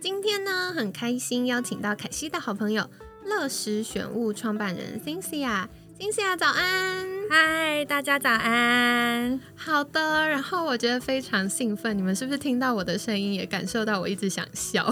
[0.00, 2.88] 今天呢，很开心邀请到凯西的好朋友
[3.24, 9.40] 乐食选物创办人 Cynthia，Cynthia 早安，嗨，大家早安。
[9.56, 14.88] 好的，然后我觉得非常兴奋，你们是不是听到我的声音也感受到我一直想笑？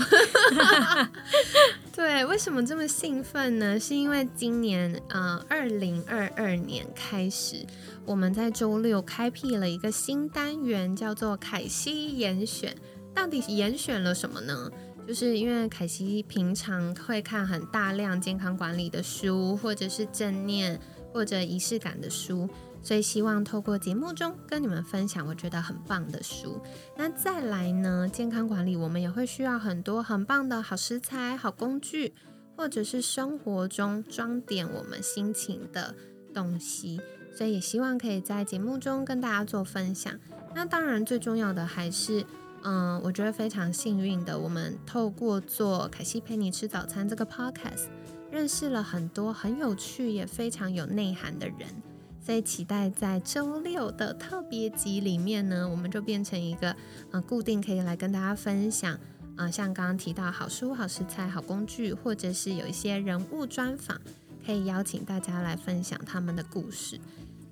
[1.94, 3.78] 对，为什么这么兴奋呢？
[3.78, 7.64] 是因为今年呃，二零二二年开始，
[8.04, 12.74] 我们在周六开辟了一个新单元，叫做凯西严选。
[13.14, 14.70] 到底严选了什么呢？
[15.06, 20.80] 就是因为凯西平常会看很大量健康管理的书，或者是正念
[21.12, 22.48] 或者仪式感的书，
[22.82, 26.60] 所以希望透过节目中跟你们分享我觉得很棒的书。
[26.96, 32.12] 那再来呢，健康管理我们也会需要很多很棒的好食材、好工具，
[32.56, 35.94] 或者是生活中装点我们心情的
[36.34, 37.00] 东西，
[37.32, 40.12] 所以也希望可以在节目中跟大家做分享。
[40.52, 42.26] 那当然最重要的还是。
[42.62, 47.86] 嗯，我觉得非常幸运的，我们透过做凯西陪你吃早餐这个 podcast，
[48.30, 51.68] 认识了很多很有趣也非常有内涵的人，
[52.20, 56.74] 所以期待在周六的特别集里面呢，我们就变成一个
[57.12, 58.98] 嗯固定可以来跟大家分享，
[59.36, 64.00] 啊，像刚刚提到好书、好食材、好工具，或者是有一些人物专访，
[64.44, 66.98] 可以邀请大家来分享他们的故事。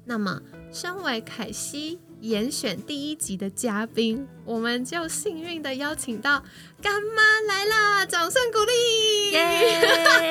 [0.04, 0.40] 那么，
[0.72, 2.00] 身为凯西。
[2.20, 6.42] 严选第一集的嘉宾，我们就幸运的邀请到
[6.80, 8.06] 干妈来啦！
[8.06, 10.30] 掌声鼓励，耶！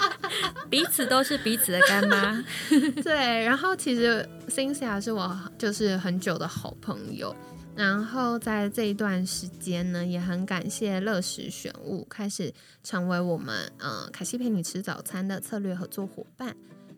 [0.70, 2.42] 彼此都是彼此的干妈。
[3.04, 7.36] 对，然后其实 Cynthia 是我就是很久的好朋友，
[7.76, 12.50] 然后在这一段时间呢，也很感谢乐食选物开始
[12.82, 16.56] 成为我们嗯凯西陪你吃早餐的策略合作伙伴。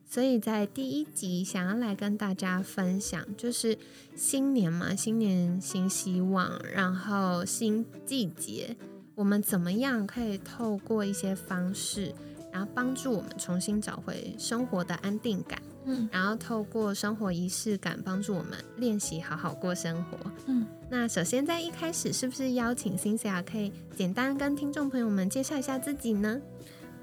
[0.09, 3.77] 所以在第一集想要来跟大家分享，就是
[4.15, 8.77] 新年嘛，新年新希望，然后新季节，
[9.15, 12.15] 我们怎么样可以透过一些方式，
[12.53, 26.41] 然后帮助我们重新找回生活的安定感，嗯，然后透过生活仪式感帮助我们练习好好过生活，嗯，那首先在一开始是不是邀请 Cynthia 可以简单跟听众朋友们介绍一下自己呢？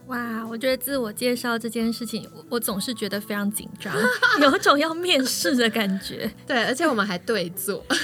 [0.07, 3.95] 哇，我觉得自我介绍这件事情，我总是觉得非常紧张，
[4.41, 6.29] 有种要面试的感觉。
[6.45, 7.83] 对，而且我们还对坐。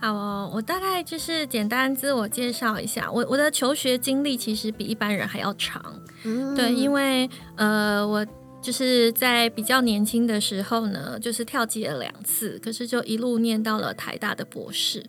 [0.00, 5.82] 好哦，我大概就是简单自我介绍一下，我我的求学经历其实比一般人还要长。
[6.24, 8.26] 嗯，对，因为呃，我
[8.60, 15.02] 就是在比较年轻的时候呢，就是跳级了两次，可是就一路念到了台大的博士。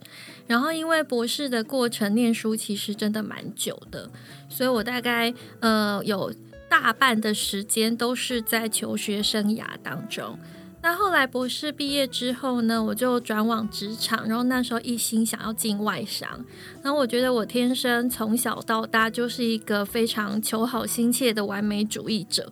[0.47, 4.09] 然后，因为博士的过程念书其实真的蛮久的，
[4.47, 6.31] 所以我大概呃有
[6.69, 10.37] 大半的时间都是在求学生涯当中。
[10.83, 16.29] 那后来博士毕业之后呢，我就转往职场，然后那时候一心想要进外商。
[16.83, 22.47] 然后我觉得我天生从小到大就是一个非常求好心切的完美主义者，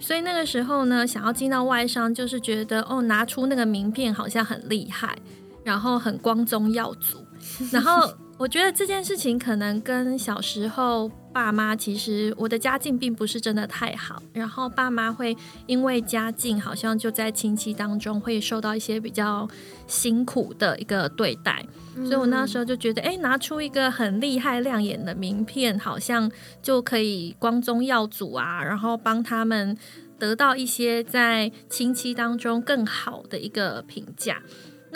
[0.00, 5.16] 所以那个时候呢，想要进到外商，就是觉得哦，拿出那个名片好像很厉害，
[5.62, 7.25] 然后很光宗耀祖。
[7.72, 15.36] 然后我觉得这件事情可能跟小时候爸妈，其实我的家境并不是真的太好，然后爸妈会
[15.66, 19.48] 因为家境好像就在亲戚当中会受到一些比较
[19.86, 26.30] 辛苦的一个对待，所以我那时候就觉得，哎，拿出一个很厉害亮眼的名片，好像
[26.62, 29.76] 就可以光宗耀祖啊，然后帮他们
[30.18, 34.40] 得到一些在亲戚当中更好的一个评价。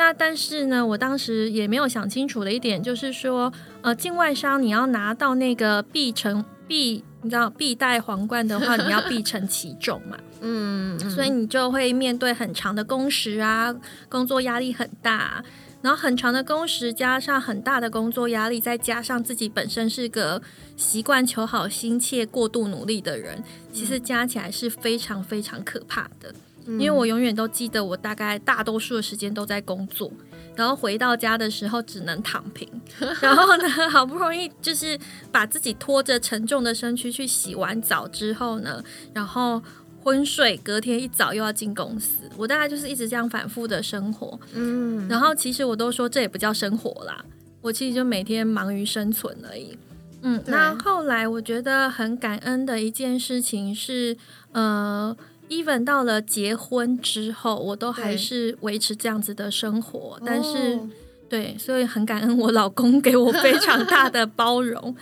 [0.01, 3.53] 那但是呢，我当时也没有想清楚的一点就是说，
[3.83, 13.77] 呃，境外商你要拿到那个必成必，你知道必戴皇冠的话，你要必承其重嘛， 嗯，所以你就会面对很长的工时啊，
[14.09, 15.45] 工作压力很大，
[15.83, 20.41] 然后很长的工时加上很大的工作压力，再加上自己本身是个
[20.79, 26.35] 习惯求好心切、过度努力的人，其实加起来是非常非常可怕的。
[26.79, 30.11] 因为我永远都记得，我大概大多数的时间都在工作，
[30.55, 32.69] 然后回到家的时候只能躺平，
[33.21, 34.99] 然后呢，好不容易就是
[35.33, 38.83] 把自己拖着沉重的身躯去洗完澡之后呢，
[39.13, 39.63] 然后
[40.03, 44.39] 昏睡，隔天一早又要进公司，我大概就是一直这样反复的生活。
[44.55, 47.25] 嗯，然后其实我都说这也不叫生活啦，
[47.61, 49.77] 我其实就每天忙于生存而已。
[50.23, 54.15] 嗯，那后来我觉得很感恩的一件事情是，
[54.53, 55.17] 呃
[55.51, 60.19] ，even 到了结婚之后，我都还是维持这样子的生活。
[60.25, 60.81] 但是，
[61.29, 64.97] 对，所以很感恩我老公给我非常大的 包容，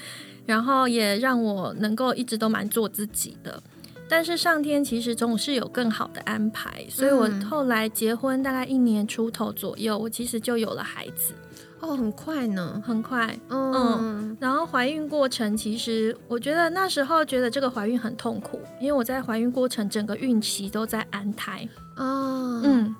[0.44, 3.62] 然后也让我能够一直都蛮做自己的。
[4.10, 11.34] 但是上天其实总是有更好的安排，所以我后来结婚大概一年出头左右，我其实就有了孩子。
[11.80, 22.92] 哦，很快呢，很快，嗯，然后怀孕过程，其实我觉得那时候觉得这个怀孕很痛苦，因为我在怀孕过程整个孕期都在安胎，啊，嗯，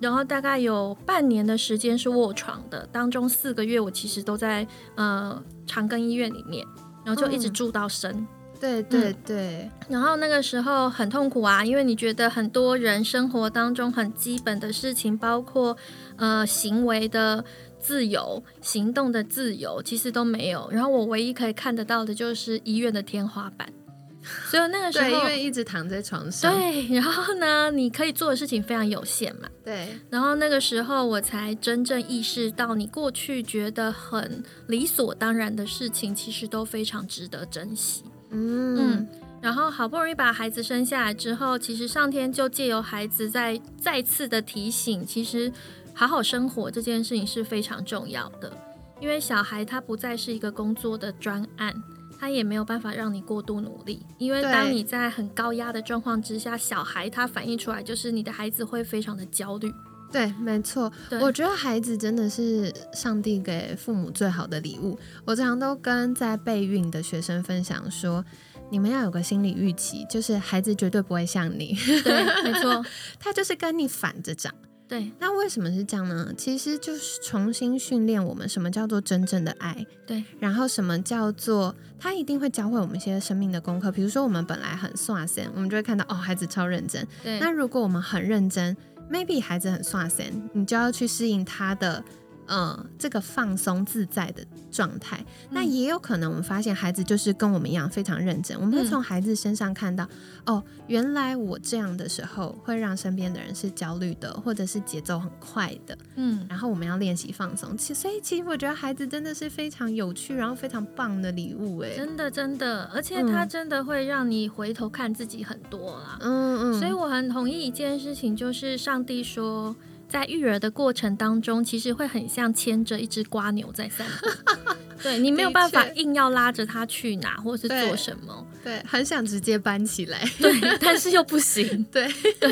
[0.00, 4.66] 然后大概有半年的时间是卧床的，当中四个月我其实都在
[4.96, 6.66] 呃长庚医院里面，
[7.04, 8.26] 然后就一直住到生，
[8.60, 15.74] 对对对，然后那个时候很痛苦啊，因为你觉得很多人生活当中很基本的事情，包括
[16.16, 17.42] 呃行为的。
[17.86, 23.72] 自由行动的自由其实都没有，然后我唯一可以看得到的就是医院的天花板，
[24.50, 39.06] 所以那个时候因为一直躺在床上，对，然后呢，你可以做的事情非常有限嘛，对，然后那个时候我才真正意识到，你过去觉得很理所当然的事情，其实都非常值得珍惜，嗯，
[39.40, 45.52] 然后好不容易把孩子生下来之后，其实上天就借由孩子再再次的提醒，其实。
[45.98, 48.52] 好好生活这件事情是非常重要的，
[49.00, 51.74] 因为小孩他不再是一个工作的专案，
[52.20, 54.04] 他也没有办法让你过度努力。
[54.18, 59.72] 因为当你在很高压的状况之下，小孩他反映出来就是你的孩子会非常的焦虑。
[60.12, 60.92] 对，没错。
[61.18, 64.98] 我觉得孩子真的是上帝给父母最好的礼物。
[65.24, 68.22] 我常常都跟在备孕的学生分享说，
[68.70, 71.74] 你们要有个心理预期，就是孩子绝对不会像你。
[72.04, 72.84] 对，没错，
[73.18, 74.54] 他就是跟你反着长。
[74.88, 76.32] 对，那为什么是这样呢？
[76.36, 79.84] 其实就是重新训练我们什么叫做真正的爱。
[80.06, 83.90] 对，然后什么叫做他一定会教会我们一些生命的功课。
[83.90, 87.06] 比如说我们本来很耍闲，我们就会看到哦，孩子超认真。
[87.22, 88.76] 对，那如果我们很认真
[89.10, 92.02] ，maybe 孩子很耍闲，你就要去适应他的。
[92.48, 98.58] 嗯，这个放松自在的状态，那也有可能我们发现孩子就是跟我们一样非常认真。
[98.60, 100.08] 我们会从孩子身上看到，
[100.44, 105.96] 哦，原来我这样的时候会让身边的人是焦虑的，或者是节奏很快的。
[106.16, 107.76] 嗯，然后我们要练习放松。
[107.76, 111.78] 其所以其实我觉得孩子真的是非常有趣，然后非常棒的礼物。
[111.80, 116.18] 哎，真的真的，而且他真的会让你回头看自己很多啦。
[116.20, 119.74] 嗯嗯，所以我很同意一件事情，就是上帝说。
[120.16, 124.26] 在育儿的过程当中，其实会很像牵着一只瓜牛在散步。
[125.02, 128.46] 对你没有办法硬要拉着它去哪，或是做什么。
[128.64, 130.26] 对，很想直接搬起来。
[130.40, 131.84] 对，但是又不行。
[131.92, 132.10] 对
[132.40, 132.50] 对。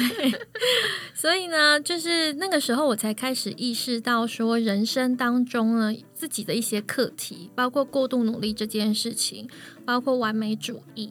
[1.14, 9.48] 所以呢，就是那个时候我才开始意识到，说人生当中呢，自己的一些课题，包括过度努力这件事情，
[9.86, 11.10] 包括完美主义。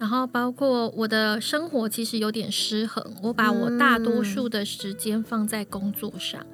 [0.00, 6.44] 然后包括我的生活其实有点失衡，我把我大多数的时间放在工作上，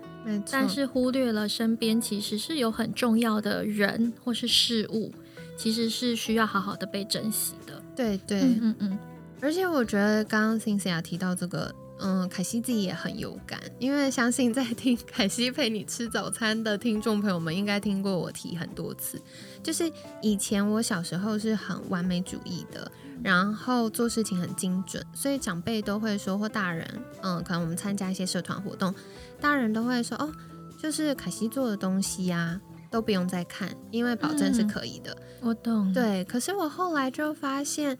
[0.50, 5.12] 但是忽略了身边其实是有很重要的人或是事物，
[5.56, 7.80] 其实是需要好好的被珍惜的。
[7.94, 8.98] 对对，嗯嗯。
[9.40, 19.20] 而且我觉得刚刚 Cynthia 提到这个，嗯，凯西自己也很有感，因为相信在听凯西陪你吃早餐的听众朋友们应该听过我提很多次，
[19.62, 19.88] 就是
[20.20, 22.90] 以前我小时候是很完美主义的。
[23.22, 26.86] 然后做事情很精准，所以长辈都会说，或大人，
[27.22, 28.94] 嗯，可能我们参加一些社团活动，
[29.40, 30.32] 大人都会说，哦，
[30.80, 35.16] 就是凯西做的东西呀，都不用再看，因为保证是可以的。
[35.40, 35.92] 我懂。
[35.92, 37.98] 对，可是我后来就发现，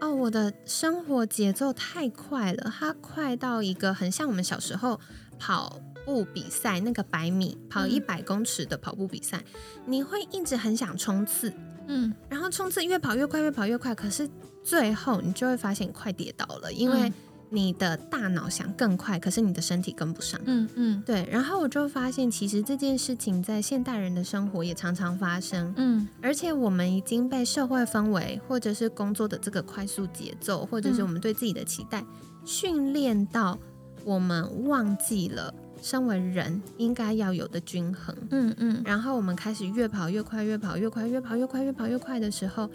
[0.00, 5.00] 哦，我的生活节奏太快了，它快到一个很像我们小时候
[5.38, 9.42] 跑步比赛那个百米跑一百公尺的跑步比赛，
[9.86, 11.52] 你会一直很想冲刺，
[11.86, 14.28] 嗯，然后冲刺越跑越快，越跑越快，可是。
[14.68, 17.12] 最后，你就会发现快跌倒了，因为
[17.50, 20.40] 你的大脑想更快，可是你的身体跟不上。
[20.44, 21.24] 嗯嗯，对。
[21.30, 25.72] 然后我就发现，其实这件事情在现代人的生活也常常发生。
[25.76, 32.04] 嗯，而且我们已经被社会氛围，或者是工作的这个快速节奏，或者是我们对自己的期待，
[32.44, 33.56] 训练到
[34.04, 35.54] 我们忘记了
[35.86, 38.12] 身为人应该要有的均衡。
[38.30, 38.82] 嗯嗯。
[38.84, 42.68] 然后我们开始越跑越快，越跑越快，越跑越快，越跑越快的时候。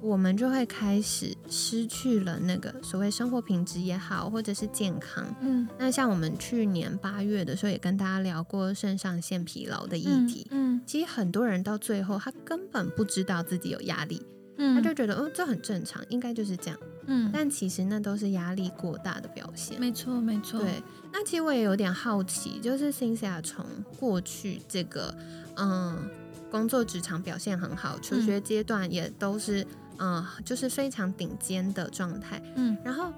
[0.00, 5.26] 我们就会开始失去了那个所谓生活品质也好，或者是健康。
[5.40, 10.46] 嗯，那像我们去年八月的时候也跟大家聊过肾上腺疲劳的议题。
[10.52, 14.22] 嗯，其实很多人到最后他根本不知道自己有压力，
[14.58, 16.78] 嗯，他就觉得哦这很正常，应该就是这样。
[17.08, 19.80] 嗯，但其实那都是压力过大的表现。
[19.80, 20.60] 没错，没错。
[20.60, 20.80] 对，
[21.12, 23.66] 那其实我也有点好奇，就是 Cynthia 从
[23.98, 25.12] 过去这个
[25.56, 26.08] 嗯。
[26.50, 29.66] 工作职场表现很好，求学阶段也都是
[29.98, 32.40] 嗯，就是非常顶尖的状态。
[32.56, 33.12] 嗯，然后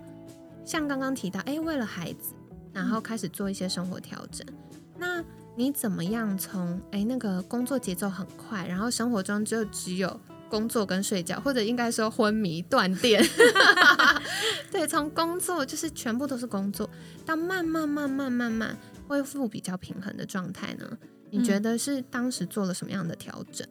[0.65, 2.35] 像刚刚提到，哎，为了孩子，
[2.73, 4.45] 然后开始做一些生活调整。
[4.99, 5.23] 那
[5.55, 10.21] 你怎么样从哎那个工作节奏很快，然后生活中就只有
[10.51, 13.25] 工作跟睡觉，或者应该说昏迷断电？
[14.71, 16.91] 对，从工作就是全部都是工作，
[17.25, 18.77] 到慢慢慢慢慢慢
[19.07, 20.99] 恢复比较平衡的状态呢？
[21.31, 23.67] 你觉得是当时做了什么样的调整？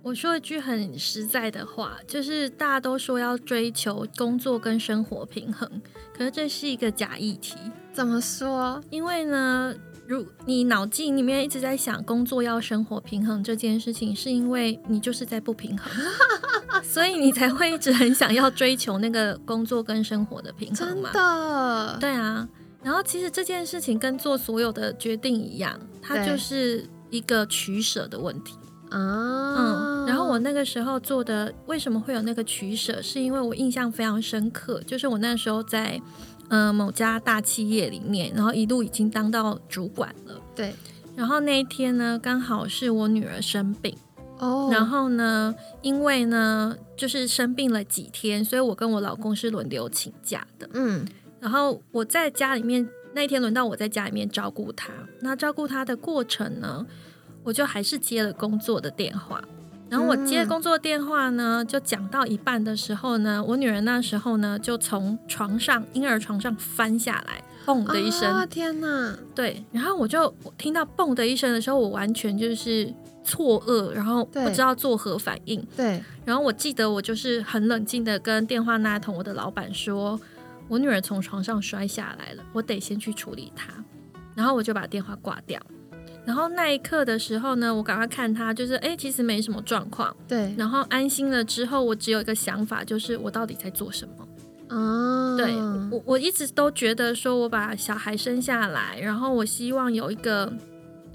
[0.00, 5.68] 我说一句很实在的话，就是大家都说要追求工作跟生活平衡，
[6.16, 7.56] 可是这是一个假议题。
[7.92, 8.80] 怎么说？
[8.90, 9.74] 因为呢，
[10.08, 15.92] 如你脑筋里面一直在想工作要生活平衡这件事情，是因为你就是在不平衡，
[16.82, 21.10] 所以你才会一直很想要追求那个工作跟生活的平衡嘛？
[21.12, 21.98] 真的？
[22.00, 22.48] 对啊。
[22.82, 28.54] 然后其实这件事情跟做所有的决定一样，它就是一个取舍的问题
[28.88, 28.96] 啊。
[29.58, 36.00] 嗯，然后我那个时候做的为什么会有那个取舍，是因为我印象非常深刻，就是我那时候在
[36.48, 40.40] 嗯某家大企业里面，然后一路已经当到主管了。
[40.54, 40.74] 对。
[41.16, 43.96] 然后那一天呢，刚好是我女儿生病
[44.38, 44.68] 哦。
[44.70, 50.68] 然后呢，因为呢就是生病了几天，所以我跟我老公是轮流请假的。
[50.74, 51.06] 嗯。
[51.40, 56.86] 然后我在家里面那一天轮到我在家里面照顾他，那照顾他的过程呢，
[57.42, 59.42] 我就还是接了工作的电话。
[59.88, 69.18] 然后我接工作电话呢，就讲到一半的时候呢，我女儿那时候呢就从床上婴儿床上翻下来，嘣的一声，天哪！
[69.34, 72.92] 对，然后我就听到嘣的一声的时候，我完全就是
[73.24, 75.66] 错愕，然后不知道作何反应。
[75.76, 80.20] 对，然后我记得我就是很冷静的跟电话那头我的老板说。
[80.70, 83.72] 我女儿从床上摔下来了，我得先去处理她，
[84.34, 85.58] 然后我就把电话挂掉。
[86.28, 90.14] 然后那一刻的时候呢，我赶快看他，就是哎，其实没什么状况。
[90.28, 90.54] 对。
[90.58, 94.28] 然后安心了之后，我只有一个想法，就是我到底在做什么？
[94.68, 95.38] 哦。
[95.38, 95.56] 对
[95.90, 100.52] 我，我一直都觉得说，我把小孩生下来，然后我希望有一个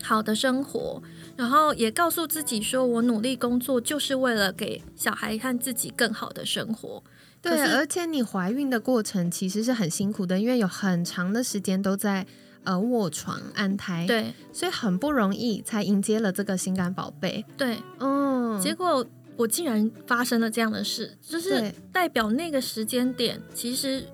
[0.01, 0.99] 好的生活，
[1.35, 7.03] 然后也告诉自己说，我努力工作就是为了给小孩和自己更好的生活。
[7.39, 12.25] 对，而且你怀孕的过程其实是很辛苦的，因为有很长的时间都在
[12.63, 17.43] 呃卧床安胎，对，所以很不容易才迎接了这个心肝宝贝。
[17.57, 19.05] 对，嗯，结果
[19.35, 24.05] 我竟然发生了这样的事，就是代表那个时间点，其实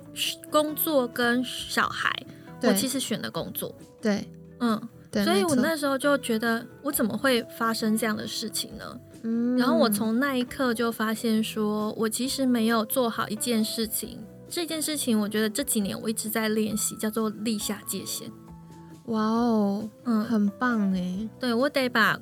[0.49, 2.11] 工作跟小孩，
[2.61, 3.73] 我其实选的工作。
[4.01, 4.27] 对，
[4.59, 8.99] 嗯，对，所以我那时候就觉得，我怎么会发生这样的事情呢？
[9.23, 14.17] 嗯然后我从那一刻就发现，说我其实没有做好一件事情。
[14.49, 18.31] 这件事情，我觉得这几年我一直在练习，叫做立下界限。
[19.05, 21.29] 哇哦，嗯，很棒哎。
[21.39, 22.19] 对我得把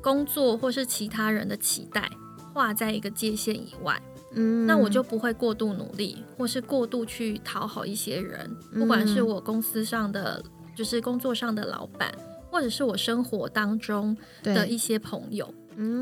[0.00, 2.10] 工作或是其他人的期待
[2.52, 4.00] 画在一个界限以外。
[4.36, 10.42] 嗯，那我就不会过度努力，或是过度去讨好一些人，不管是我公司上的，
[10.74, 12.12] 就是工作上的老板，
[12.50, 15.52] 或者是我生活当中的一些朋友。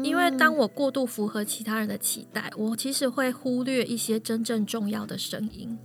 [0.02, 5.78] 因为当我过度符合其他人的期待，我其实会忽略一些真正重要的声音。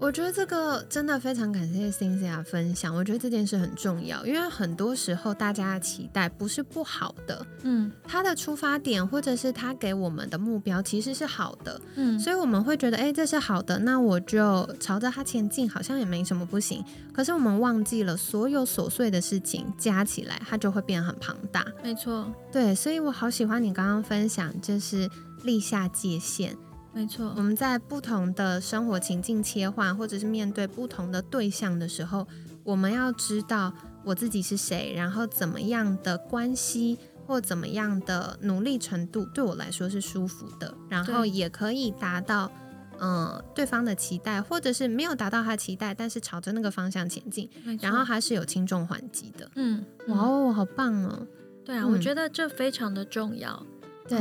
[0.00, 2.92] 我觉得这个真的非常感谢 Cynthia 分享。
[2.92, 16.82] 我觉得这件事很重要，因为很多时候大家的期待不是不好的，嗯，他的出发点或者是他给我们的目标其实是好的，嗯，所以我们会觉得，哎，这是好的，那我就朝着他前进，好像也没什么不行。
[17.12, 21.62] 可是我们忘记了，所有琐碎的事情加起来，它就会变得很庞大。
[21.84, 25.06] 没错，对，所以我好喜欢你刚刚分享，就是
[25.42, 26.56] 立下界限。
[26.92, 32.26] 没错，我们在不同的生活情境切换，或者是面对不同的对象的时候，
[32.64, 33.72] 我们要知道
[34.04, 42.50] 我自己是谁，然后怎么样的关系或怎么样的努力程度对我来说是舒服的，然后也可以达到
[42.98, 47.48] 嗯对方的期待，或者是没有达到他期待，但是朝着那个方向前进，
[47.80, 49.48] 然后还是有轻重缓急的。
[49.54, 51.24] 嗯，哇哦，好棒哦！
[51.64, 53.64] 对啊，我觉得这非常的重要。
[54.08, 54.18] 对。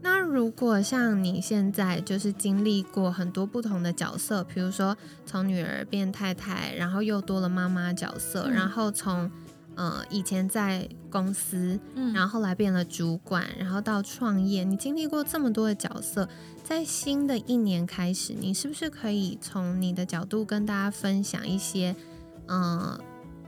[0.00, 9.30] 那如果像你现在就是经历过很多不同的角色，比如说从女儿变太太，然后又多了妈妈角色，然后从
[9.74, 11.78] 呃以前在公司，
[12.14, 16.28] 然后后来变了主管，然后到创业，你经历过这么多的角色，
[16.62, 21.96] 在新的一年开始，你是不是可以从你的角度跟大家分享一些
[22.46, 22.98] 嗯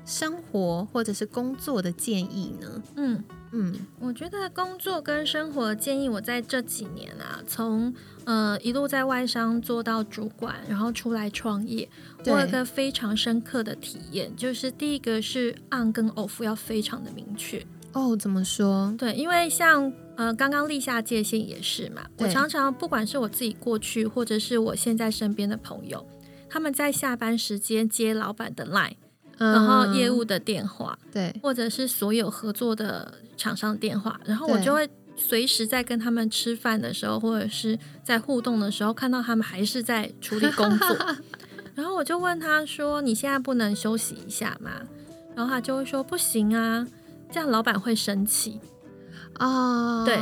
[0.04, 2.82] 生活或者是工作的建议呢？
[2.96, 3.22] 嗯。
[3.52, 7.92] 嗯，我觉得工作跟生活建议，我在这几年啊，从
[8.24, 11.88] 呃一路在外商做到主管，然后出来创业，
[12.26, 17.60] 我有个非常深刻的体验，就是第一个是 on 跟 off 要非常的明确。
[17.92, 18.94] 哦，怎么说？
[18.96, 26.06] 对，因为像呃刚刚立下界限也是嘛，我常常不管是我自己过去，或者是我现在身边的朋友，
[26.48, 28.94] 他们在下班时间接老板的 line，
[29.40, 40.96] 然后业务的电话，嗯对或者是所有合作的厂商电话，然后我就会随时在跟他们吃饭的时候，或者是在互动的时候，看到他们还是在处理工作，
[41.74, 44.70] 然后我就问他说：“你现在不能休息一下吗？”
[45.34, 46.86] 然后他就会说：“不行啊，
[47.32, 48.60] 这样老板会生气。
[49.38, 50.16] 哦，对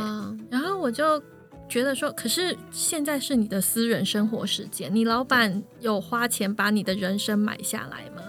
[0.49, 1.21] 然后我就
[1.67, 8.23] 觉得说：“可是现在是你的私人生活时间，你老板有花钱把你的人生买下来吗？”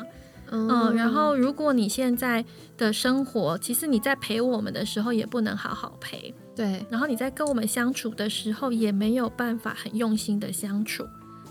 [0.51, 2.45] 嗯，然后如果你现在
[2.77, 6.85] 的生活，其实你在陪我们的时候也不能好好陪，对。
[6.91, 11.07] 然后你在跟我们相处的时候也没有办法很用心的相处，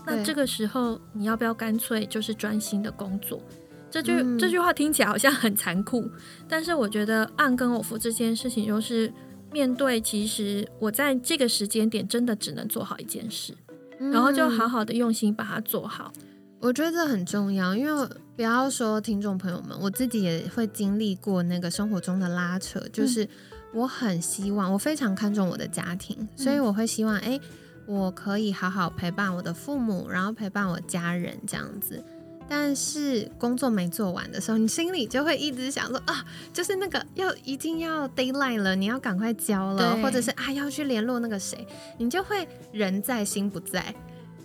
[0.06, 3.42] 那这个时候你要不要干脆就是专心的工作？
[3.90, 4.38] 这句、嗯。
[4.38, 6.08] 这句话听起来好像很残酷，
[6.46, 9.10] 但是我觉得暗跟我服这件事情，就是
[9.50, 13.54] 面对其实我在这个时间点真的只能做好一件事，
[13.98, 14.68] 然后就好嗯。
[14.70, 16.12] 好的用心把它做好。
[16.60, 18.08] 我觉得这很重要，因为
[18.40, 23.28] 不要说听众朋友们，我自己也会经历过那个生活中的拉扯，就是
[23.74, 27.38] 我很希望，我非常看重我的家庭，所以我会希望，哎、
[27.84, 32.02] 我可以好好陪伴我的父母，然后陪伴我家人这样子。
[32.48, 41.66] 但是工作没做完的时候，你心里就会一直想说啊，就是那个要一定要 d a y l i n e 了，你要赶快交了，或者是啊要去联络那个谁，
[41.98, 43.94] 你就会人在心不在，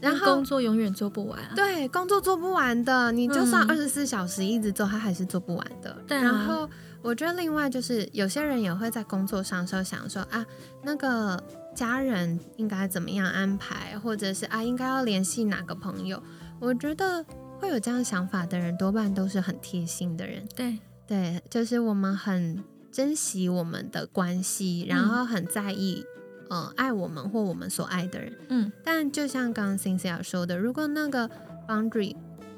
[0.01, 1.51] 然后工作永远做不完啊。
[1.55, 5.95] 对，工作做不完的，你就算嗯二十四小时一直做，它还是做不完的。
[6.07, 6.69] 对啊然后
[7.01, 10.45] 我觉得另外就是有些人也会在工作上的时候想说啊，
[10.83, 11.41] 那个
[11.75, 16.21] 家人应该怎么样安排，或者是啊应该要联系哪个朋友。
[16.59, 17.23] 我觉得
[17.59, 20.47] 会有这样想法的人，多半都是很贴心的人。
[20.55, 26.03] 对对，就是我们很珍惜我们的关系，然后很在意。
[26.49, 31.29] 呃，爱我们或我们所爱的人，嗯但就像刚刚 Cynthia 说的，如果那个
[31.67, 32.15] boundary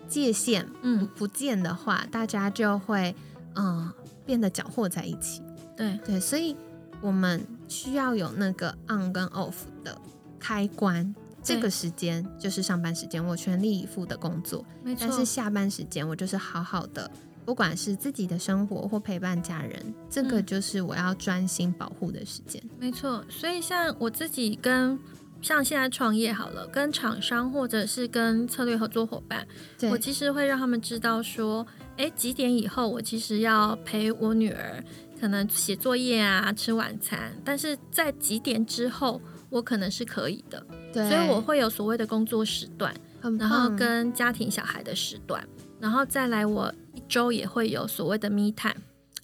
[0.08, 3.16] 界限不嗯，不见的话，大家就会
[3.56, 3.94] 嗯、呃
[4.26, 5.42] 变得搅和在一起。
[5.76, 6.56] 对对，所以
[7.02, 9.98] 我们需要有那个 on 跟 off 的
[10.40, 11.16] 开关。
[11.44, 15.08] 这个时间就是上班时间，我全力以赴的工作；没错。
[15.08, 17.10] 但是下班时间，我就是好好的，
[17.48, 20.46] 不管是自己的生活或陪伴家人，这个嗯。
[20.46, 22.62] 就是我要专心保护的时间。
[22.78, 25.00] 没错，所以像我自己跟
[25.42, 29.48] 像现在创业好了，跟厂商或者是跟策略合作伙伴，
[29.90, 34.84] 我其实会让他们知道说，哎，几点以后我其实要陪我女儿，
[35.18, 42.94] 可能写作业啊、吃晚餐，但是在几点之后，我可能是可以的，对，所以我会有所谓的工作时段，
[43.40, 45.48] 然后跟家庭小孩的时段，
[45.80, 48.76] 然后再来我一周也会有所谓的 me time，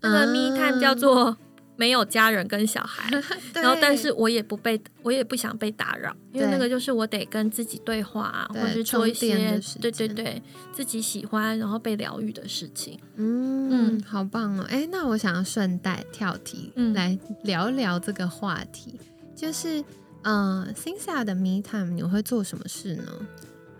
[0.01, 1.35] 那个 me time 叫做
[1.75, 3.09] 没有家人跟小孩。
[3.55, 12.99] 然后，但是我也不被，我也不想被打扰，因为那个就是我得跟自己对话啊，或者是做一些对对对自己喜欢然后被疗愈的事情。
[13.15, 14.65] 嗯嗯好棒哦！
[14.69, 18.99] 哎，那我想要顺带跳题，嗯来聊聊这个话题，
[19.35, 19.83] 就是
[20.21, 23.11] 呃 c y n t h i a 的 Me Time 你会做什么事呢？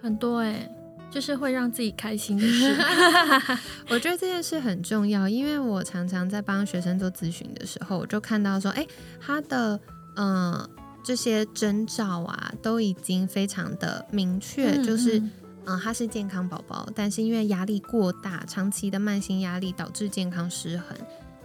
[0.01, 0.67] 很多哎、
[1.13, 2.75] 就是会让自己开心的事。
[3.89, 8.87] 我觉得这件事很重要，因为我常常在帮学生做咨询的时候，我就看到说，哎，
[9.19, 9.79] 他的
[10.15, 10.67] 呃
[11.03, 15.19] 这些征兆啊，都已经非常的明确，嗯就是。
[15.19, 15.31] 嗯
[15.65, 20.87] 嗯，他是健康宝宝，但是因为压力过大，长期的慢性压力导致健康失衡。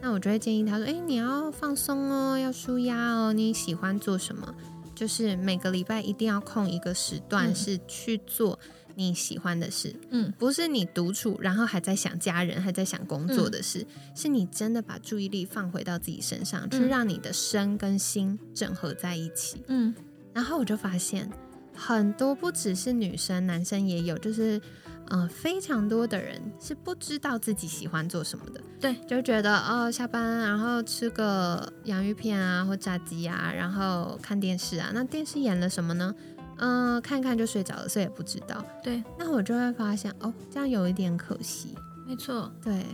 [0.00, 3.32] 那我就会建议他说：“诶，你要放松哦，要舒压哦。
[3.32, 4.52] 你喜欢做什么？
[4.92, 8.58] 就是每个礼拜一定要空一个时段嗯是去做
[8.98, 10.32] 你喜欢的事，嗯。
[10.36, 16.88] 不是你独处然后还在想家人，还在想工作嗯的事，是你真的把注意力放回到自己身上，去嗯。
[16.88, 19.62] 让你的身跟心整合在一起。
[19.68, 19.94] 嗯。
[20.34, 21.30] 然后我就发现，
[21.74, 24.60] 很多不只是女生，男生也有，就是
[25.08, 36.14] 呃非常多的人是不知道自己喜欢做什么的，对，就觉得哦下班然后吃个洋芋片啊或炸鸡啊，然后看电视啊，那电视演了什么呢？
[36.58, 38.64] 嗯、看看就睡着了，所以也不知道。
[38.82, 41.74] 对，那我就会发现哦，这样有一点可惜。
[42.06, 42.50] 没错。
[42.62, 42.84] 对，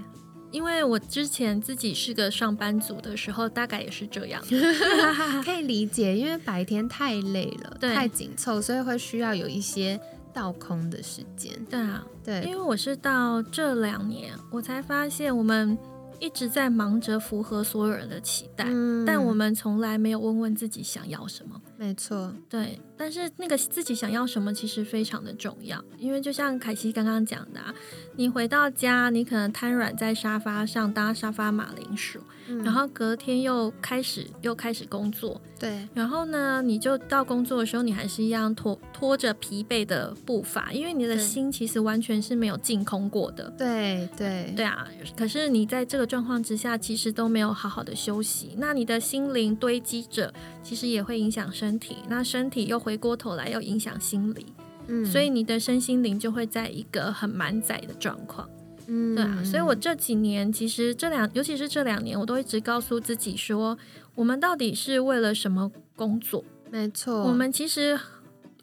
[0.50, 4.42] 因为我之前自己是个上班族的时候，大概也是这样。
[5.44, 10.00] 可以理解，因为白天太累了，太紧凑，所以会需要有一些
[10.32, 11.52] 倒空的时间。
[11.70, 15.78] 对啊，对，因为我是到这两年，我才发现我们
[16.20, 21.60] 一直在忙着符合所有人的期待，嗯但我们从来没有问问自己想要什么。
[21.76, 27.74] 没错，对，但是那个自己想要什么其实非常的重要，因为就像凯西刚刚讲的、啊，
[28.16, 32.20] 你回到家，你可能瘫软在沙发上当沙发马铃薯，
[32.62, 43.52] 然后隔天又开始又开始工作，对，然后呢，你就到工作的时候，你还是一样拖拖着疲惫的步伐，因为你的心其实完全是没有净空过的。
[43.58, 50.32] 对对对啊，可是你在这个状况之下，其实都没有好好的休息，那你的心灵堆积着，
[50.62, 54.46] 其实也会影响身体，那身体又回过头来又影响心理，
[54.88, 58.48] 嗯，所以你的身心灵就会在一个很满载的状况。
[58.86, 63.78] 嗯，对啊，所以我这几年其实这两，尤其是这两年，我都一直告诉自己说，
[64.14, 66.44] 我们到底是为了什么工作？
[66.70, 67.98] 没错，我们其实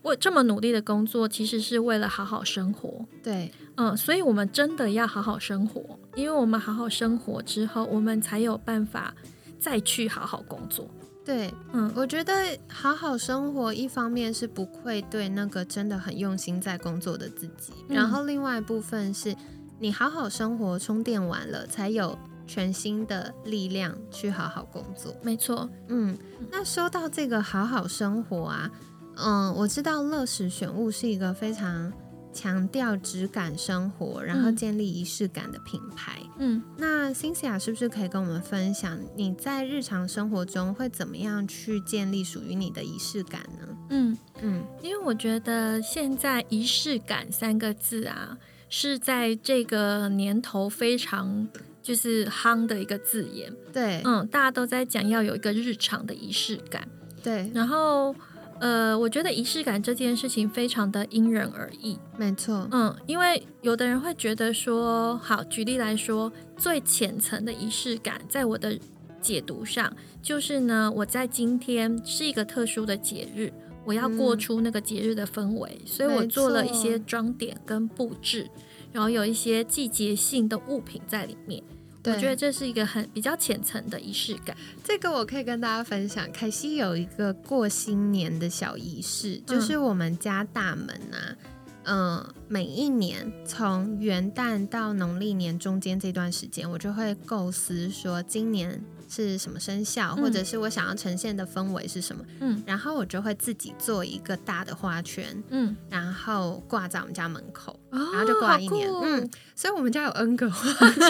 [0.03, 3.03] 为这么努力的工作，其实是为了好好生活。
[3.23, 9.13] 对，嗯，所以我们真的要好好生活，因为我们好好生活之后，我们才有办法
[9.57, 10.87] 再去好好工作。
[11.23, 12.33] 对，嗯，我觉得
[12.67, 19.35] 好好生活，一方面是不愧对那个真的很用心在工作的自己，然后另外一部分是。
[19.83, 25.11] 你好好生活，充电完了，才有全新的力量去好好工作。
[25.23, 26.15] 没错，嗯，
[26.51, 28.69] 那说到这个好好生活啊，
[29.15, 31.91] 嗯，我知道乐时选物是一个非常
[32.33, 36.19] 强调质感生活，然后建立仪式感的品牌。
[36.37, 43.67] 嗯，那辛西亚是不是可以跟我们分享你在日常生活中会怎么样去建立属于你的仪式感呢？
[43.89, 44.17] 嗯。
[44.41, 48.37] 嗯，因为我觉得现在仪式感三个字啊。
[48.73, 51.45] 是在这个年头非常
[51.83, 56.87] 就是夯的一个字眼，对，嗯，大家都在讲要有一个日常的仪式感，
[57.21, 58.15] 对，然后
[58.61, 68.79] 呃，我觉得仪式感这件事情非常的因人而异，没错，嗯，因为有的人会觉得说，好，举例来说，最浅层的仪式感，在我的
[69.19, 73.51] 解读上，就是呢，我在今天是一个特殊的节日。
[73.83, 78.47] 我要过出那个节日的氛围，所以我做了一些装点跟布置，
[78.91, 81.63] 然后有一些季节性的物品在里面。
[82.05, 84.55] 我觉得这是一个很比较浅层的仪式感。
[84.83, 91.35] 这个我可以跟大家分享，凯西有一个过新年的小仪式，就是我们家大门啊，
[91.83, 98.81] 嗯，每一年从元旦到农历年中间这段时间，我就会构思说今年。
[99.13, 102.23] 是什么生肖，或者是我想要呈现的氛围是什么？
[102.39, 111.03] 嗯，然后我就会自己做一个大的花圈，嗯，然后挂在我们家门口，然后就挂一年，嗯，所以我们家有 N 个花圈，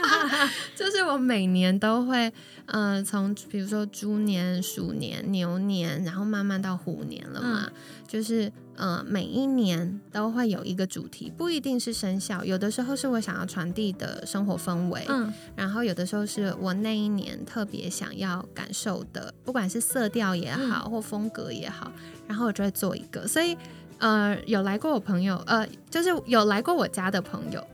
[0.74, 2.32] 就是我每年都会，
[2.64, 7.70] 呃，从比如说猪年、鼠年、牛年，然后慢慢到虎年了嘛，
[8.08, 8.50] 就是。
[8.76, 21.92] 嗯，每一年都会有一个主题，不一定是生肖，有的时候是我想要传递的生活氛围，嗯，然后有的时候是我那一年特别想要感受的，不管是色调也好或风格也好，
[22.26, 23.28] 然后我就会做一个。
[23.28, 23.56] 所以，
[23.98, 27.64] 呃，有来过我朋友，呃，就是有来过我家的朋友。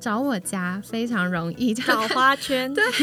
[0.00, 2.72] 找我家非常容易，找花圈。
[2.72, 3.00] 对， 就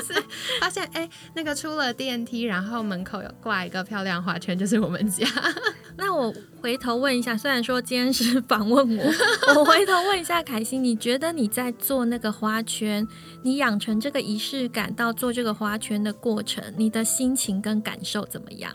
[0.00, 0.22] 是
[0.60, 5.26] 发现哎，那个出了电梯，然后门口有挂一个漂亮花圈，就是我们家。
[5.96, 9.04] 那我回头问一下，虽然说今天是访问我，
[9.54, 13.06] 我回头问一下凯欣，你觉得你在做那个花圈，
[13.42, 18.72] 你养成这个仪式感到做这个花圈的过程，你的心情跟感受怎么样？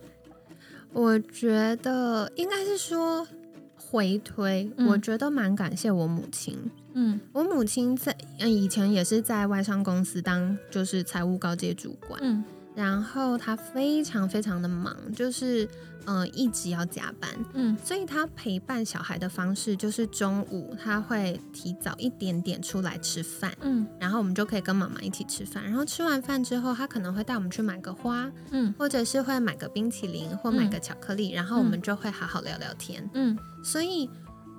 [0.93, 3.27] 我觉得应该是说
[3.75, 6.71] 回推，我觉得蛮感谢我母亲。
[6.93, 12.43] 嗯，我母亲在嗯以前也是在外商公司当就是财务高阶主管，嗯，
[12.75, 15.67] 然后她非常非常的忙，就是
[16.05, 34.09] 嗯一直要加班，嗯，所以她陪伴小孩的方式就是中午她会提早一点点出来吃饭，嗯，然后我们就可以跟妈妈一起吃饭，然后吃完饭之后，她可能会带我们去买个花，嗯，或者是会买个冰淇淋或买个巧克力，然后我们就会好好聊聊天，嗯，所以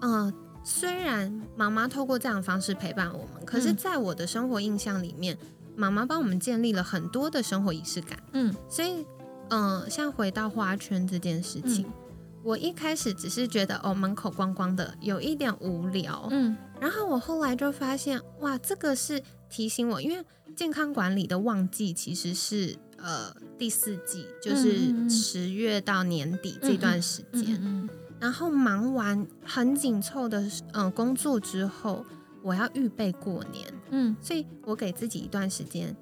[0.02, 0.32] 嗯。
[0.68, 5.36] 虽然妈妈透过这样的方式陪伴我们，可是，在我的生活印象里面，
[5.74, 8.22] 妈妈帮我们建立了很多的生活仪式感。
[8.32, 9.06] 嗯，所以，
[9.48, 11.86] 嗯，像回到花圈这件事情，
[12.42, 16.28] 我一开始只是觉得哦，门口光光的，有一点无聊。
[16.30, 20.22] 嗯，然后我后来就发现，哇，这个是提醒我，因为
[20.54, 27.88] 健康管理的旺季其实是呃第四季，就是十月到年底这段时间。
[28.20, 32.04] 然后忙完很紧凑的嗯工作之后，
[32.42, 35.94] 我要预备过年，嗯，所以我给自己一段时间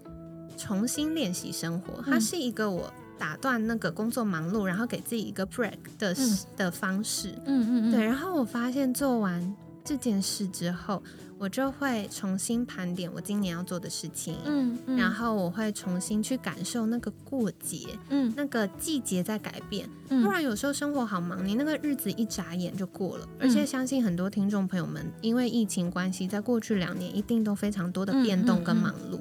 [0.56, 2.02] 重新练习生活。
[2.02, 6.14] 它是一个我打断那个工作忙碌，然后给自己一个 break 的
[6.56, 8.04] 的方式，嗯嗯嗯，对。
[8.04, 9.54] 然后我发现做完
[9.86, 11.02] 这件事之后。
[11.38, 23.28] 我就会重新盘点我今年要做的事情，嗯，然后我会重新去感受那个过节，嗯，那个季节在改变，不然有时候生活好忙，你那个日子一眨眼就过了。
[23.38, 29.20] 而且相信很多听众朋友们，因为疫情关系，在过去两年一定都非常多的变动跟忙碌。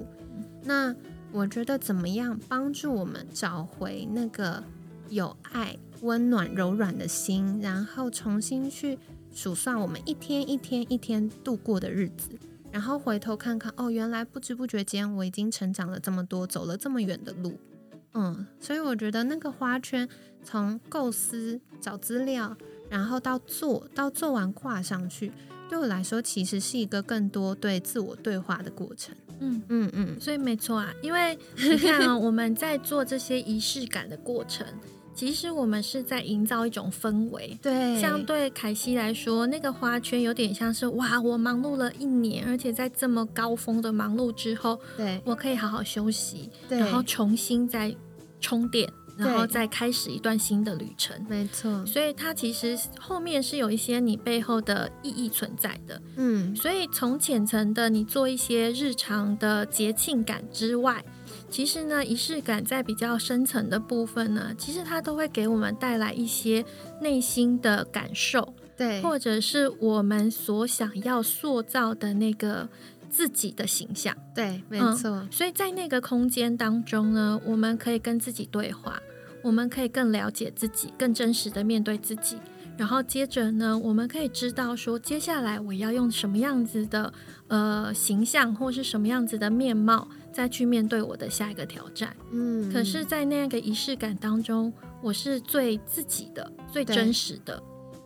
[0.64, 0.96] 那
[1.34, 4.64] 我觉得怎么样帮助我们找回那个
[5.10, 8.98] 有爱、温暖、柔软的心，然后重新去
[9.36, 12.30] 数算我们一天一天一天度过的日子，
[12.72, 17.60] 然后回头看看，哦，原来不知不觉间我已经成长了这么多，走了这么远的路。
[18.14, 20.08] 嗯，所以我觉得那个花圈
[20.42, 22.56] 从构思、找资料，
[22.90, 25.34] 然后到做到做完挂上去，
[25.68, 29.14] 对我来说其实是一个更多对自我对话的过程。
[29.42, 34.66] 嗯嗯嗯，所以没错啊，因为你看啊， 我们在做这些仪式感的过程，
[35.16, 37.58] 其实我们是在营造一种氛围。
[37.62, 47.96] 对，像对凯西来说，那个花圈有点像是哇，我忙碌了一年，而且在这么高峰的忙碌之后，对我可以好好休息，对然后重新再
[48.42, 51.16] 充电，然后再开始一段新的旅程。
[51.30, 56.02] 没错，所以它其实后面是有一些你背后的意义存在的。
[56.18, 61.04] 嗯，所以从浅层的你做一些日常的节庆感之外，
[61.56, 66.66] 其实呢，仪式感在比较深层的部分呢，其实它都会给我们带来一些
[67.00, 72.68] 内心的感受，对，或者是我们所想要塑造的那个
[73.10, 74.14] 自己的形象。
[74.36, 79.02] 对，没嗯错，所以在那个空间当中呢，我们可以跟自己对话，
[79.42, 82.36] 我们可以更了解自己，更真实的面对自己。
[82.78, 87.14] 然后接着呢，我们可以知道说，接下来我要用什么样子的
[87.48, 92.16] 呃形象，或是什么样子的面貌，再去面对我的下一个挑战。
[92.32, 97.64] 嗯，可是，在那个仪式感当中，我是最自己的、最真实的。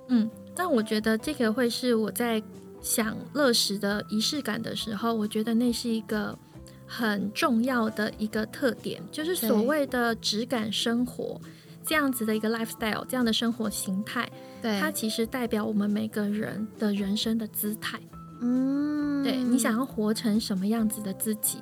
[0.09, 2.41] 嗯，那我觉得这个会是我在
[2.81, 6.37] 想乐时的仪式感的时候，我觉得那是一个
[6.85, 11.39] 很重要的一个特点，就是所谓的质感生活
[11.89, 14.29] 这样子的一个 lifestyle，这样的生活形态，
[14.61, 17.99] 对，它其实代表我们每个人的人生的姿态。
[18.41, 21.57] 嗯，对你想要活成什么样子的自己，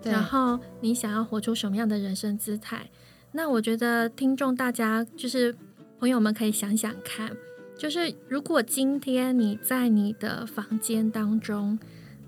[0.00, 2.88] 对，然后你想要活出什么样的人生姿态？
[3.32, 5.52] 那我觉得听众大家就是
[5.98, 7.36] 朋友们可以想想看，
[7.76, 11.76] 就是如果今天你在你的房间当中，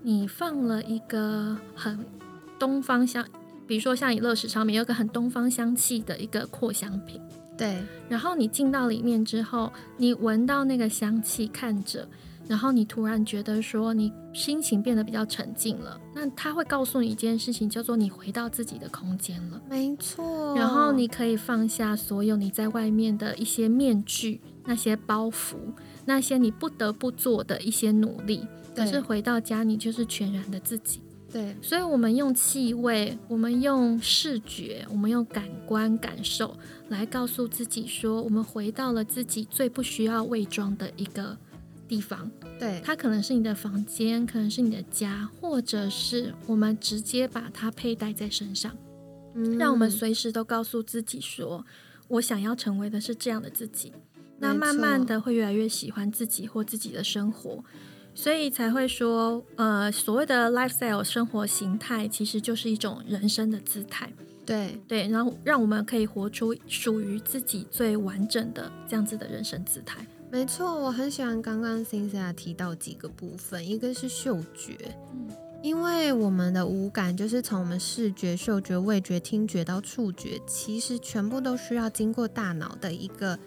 [0.01, 2.05] 你放了一个很
[2.59, 3.25] 东方香，
[3.65, 7.21] 比如说像你乐史上面有个很东方香气的一个扩香瓶，
[7.57, 12.07] 对，然后你进到里面之后，你闻到那个香气，看着。
[12.47, 19.59] 然后你突然觉得说你心情变得比较沉静了，那他会告诉你一件事情，叫做你回到自己的空间了。
[19.67, 25.55] 没错，然后你可以放下所有你在外面的一些面具、那些包袱、
[26.05, 28.45] 那些你不得不做的一些努力。
[28.75, 31.01] 可是回到家，你就是全然的自己。
[31.35, 41.37] 对，所以，我们用气味，我们用视觉，我们用感官感受来告诉自己说，我们回到了自己最不需要伪装的一个
[41.89, 42.31] 地方。
[42.57, 48.73] 对，它可能是你的房间，可能是你的家，或者是我们直接把它佩戴在身上，
[49.33, 49.57] 嗯。
[49.57, 51.65] 让我们随时都告诉自己说，
[52.07, 53.91] 我想要成为的是这样的自己。
[54.39, 57.61] 那慢慢的会越来越喜欢自己或自己的生活，
[58.15, 64.11] 所以才会说，呃，所谓的 lifestyle 生活形态，其实就是一种人生的姿态。
[64.45, 70.05] 对，对，然后让我们可以活出属于自己最完整的这样子的人生姿态。
[70.31, 74.77] 没错，我很喜欢刚刚 Cynthia 提到几个部分，一个是嗅觉，
[75.13, 75.27] 嗯
[75.63, 83.37] 因为我们的五感就是从我们视觉、嗅觉、味觉、听觉到触觉，其实全部都需要经过大脑的一个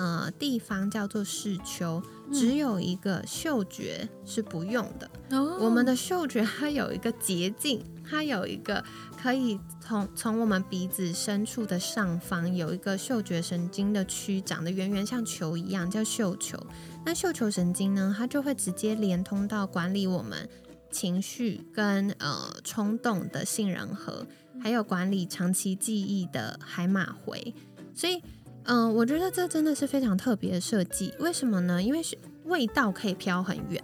[0.00, 5.10] 呃地方叫做视丘，只有一个嗅觉是不用的。
[5.36, 8.82] 哦我们的嗅觉它有一个捷径，它有一个
[9.20, 16.58] 可以从从我们鼻子深处的上方有一个嗅觉神经的区，长得圆圆像球一样，叫嗅球。
[17.04, 20.48] 那嗅球神经呢，它就会直接连通到管理我们
[20.90, 24.26] 情绪跟呃冲动的杏仁核，
[24.62, 27.54] 还有管理长期记忆的海马回。
[27.94, 28.22] 所以，
[28.64, 31.12] 嗯、我觉得这真的是非常特别的设计。
[31.18, 31.82] 为什么呢？
[31.82, 33.82] 因为是味道可以飘很远。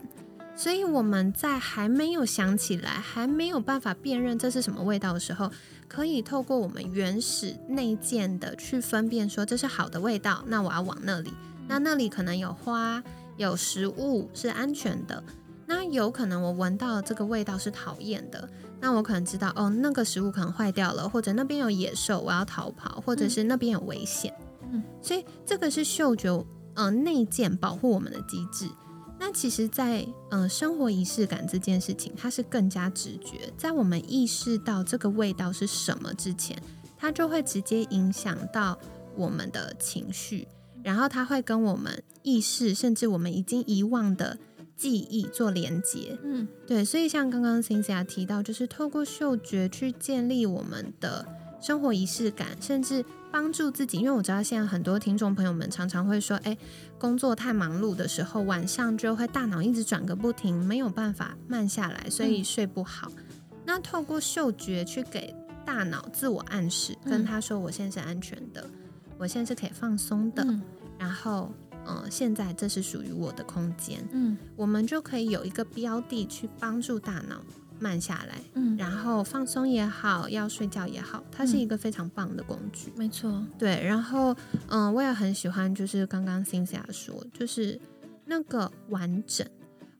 [0.54, 5.50] 所以我们在还没有想起来，还没有办法辨认这是什么味道的时候，
[5.86, 11.30] 可以透过我们原始内建的去分辨，说这是好的味道，那我要往那里。
[11.68, 13.02] 那那里可能有花，
[13.36, 15.22] 有食物是安全的。
[15.66, 18.48] 那有可能我闻到这个味道是讨厌的，
[18.80, 24.32] 那我可能知道哦，那个食物可能坏掉了，或者那边有野兽，我要逃跑，或者是那边有危险。
[24.38, 24.45] 嗯，
[25.00, 28.68] 所以这个是嗅觉呃内建保护我们的机制。
[29.18, 36.55] 那其实在，呃生活仪式感这件事情，它是更加直觉，在我们意识到这个味道是什么之前，
[36.98, 38.79] 它就会直接影响到
[39.16, 40.46] 我们的情绪，
[40.83, 44.37] 然后它会跟我们意识，甚至我们已经遗忘的
[44.76, 46.18] 记忆做连接。
[46.22, 51.26] 嗯，对，所以像刚刚 Cynthia 提到，就是透过嗅觉去建立我们的
[51.62, 53.02] 生活仪式感，甚至
[53.37, 53.99] 帮助自己。
[53.99, 56.57] 因为我知道现在很多听众朋友们常常会说，哎，
[56.99, 63.12] 工作太忙碌的时候，晚上就会大脑一直转个不停，没有办法慢下来，所以睡不好。
[63.66, 65.35] 那透过嗅觉去给
[65.66, 68.66] 大脑自我暗示，跟他说我现在是安全的，
[69.18, 70.42] 我现在是可以放松的，
[70.99, 71.53] 然后，
[71.87, 77.42] 嗯，现在这是属于我的空间，嗯，我们就可以有一个标的去帮助大脑
[77.78, 84.36] 慢下来，嗯，然后放松也好，要睡觉也好，它是一个非常棒的工具，没错，对，然后，
[84.68, 87.80] 嗯，我也很喜欢，就是刚刚 Cynthia 说，就是
[88.24, 89.46] 那个完整，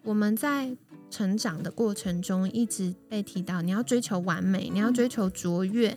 [0.03, 0.77] 我们在。
[1.09, 5.97] 成长的过程中一直被提到，你要追求完美，你要追求卓越，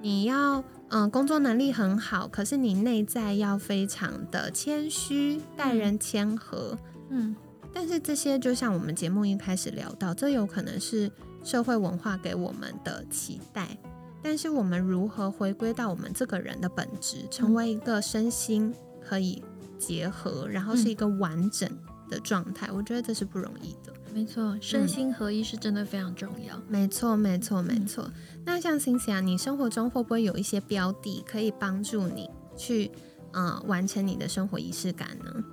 [0.00, 6.76] 你要嗯工作能力很好，可是你内在要非常的谦虚，待人谦和，
[7.10, 7.36] 嗯。
[7.78, 11.12] 但是这些就像我们节目一开始聊到，这有可能是
[11.44, 13.76] 社会文化给我们的期待，
[14.22, 18.74] 但是我们如何回归到我们这个人的本质，成为一个身心
[19.06, 19.44] 可以
[19.78, 21.70] 结合，然后是一个完整
[22.08, 23.92] 的状态，我觉得这是不容易的。
[24.14, 26.58] 没错，身心合一是真的非常重要。
[26.68, 28.10] 没错，没错，没错。
[28.46, 32.90] 那像星星啊，你生活中会不会有一些标的可以帮助你去
[33.34, 35.44] 嗯完成你的生活仪式感呢？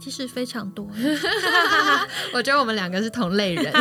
[0.00, 0.88] 其实非常多，
[2.32, 3.72] 我觉得我们两个是同类人。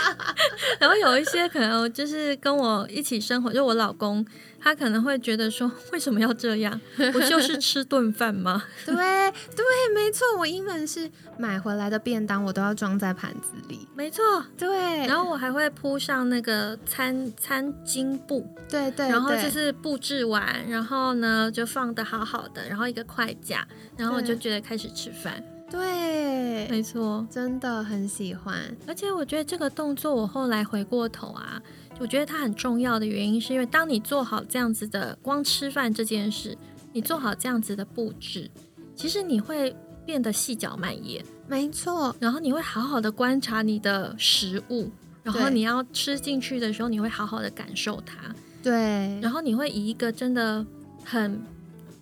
[0.78, 4.24] 然后有一些可能就是跟我一起生活，就我老公。
[4.60, 6.80] 他可能会觉得说，为什么要这样？
[7.12, 8.64] 不就是 吃顿饭吗？
[8.84, 9.64] 对对，
[9.94, 10.26] 没错。
[10.38, 13.86] 我英文是买回来的便当，我都要装在盘子里。
[13.94, 14.22] 没错，
[14.58, 15.06] 对。
[15.06, 19.08] 然后我还会铺上那个餐餐巾布，对对。
[19.08, 23.66] 然后就是布置完，然后呢就放的好好的，然后一个筷架，
[23.96, 25.42] 然后我就觉得开始吃饭。
[25.68, 28.56] 对，没错，真的很喜欢。
[28.86, 31.60] 而且我觉得这个动作，我后来回过头啊。
[31.98, 36.56] 我觉得它很重要的原因，是因为当你做好这样子的光吃饭这件事，
[36.92, 38.50] 你做好这样子的布置，
[38.94, 42.14] 其实你会变得细嚼慢咽，没错。
[42.20, 44.90] 然后你会好好的观察你的食物，
[45.22, 48.72] 然后你要吃进去的时候，你会好好的感受它，对。
[49.20, 50.64] 然后你会以一个真的
[51.04, 51.42] 很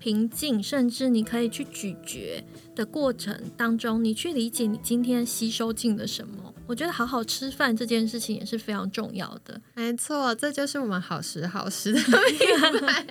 [0.04, 2.44] 平静，甚至你可以去咀嚼
[2.76, 6.52] 的过程当中，你去理解你今天吸收进了什么。
[6.66, 9.58] 我觉得好好吃饭这件事情也是非常重要的。
[9.74, 13.06] 没错，这就是我们好时好时的 品牌，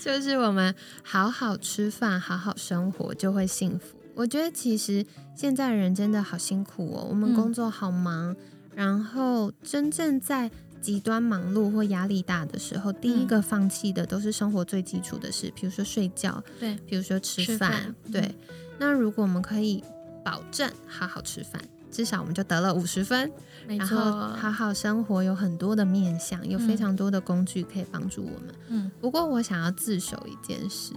[0.00, 3.98] 就是我们好好吃饭、好好生活就会幸福。
[4.14, 5.04] 我觉得其实
[5.36, 8.34] 现在人真的好辛苦哦，我们工作好忙，
[8.74, 18.34] 然后真正在极端忙碌或压力大的时候，第一个放弃的都是生活最基础的事，比如说睡觉，对，比如说吃饭，对。
[18.78, 19.82] 那如果我们可以
[20.24, 21.60] 保证好好吃饭。
[21.90, 23.30] 至少我们就得了五十分，
[23.66, 23.96] 然后
[24.36, 28.54] 好好生活有很多的面向，有非常多的工具可以帮助我们。
[28.68, 30.92] 嗯，不过我想要自首一件事，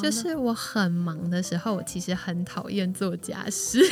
[0.00, 3.80] 就是我很忙的时候，我其实很讨厌做家事。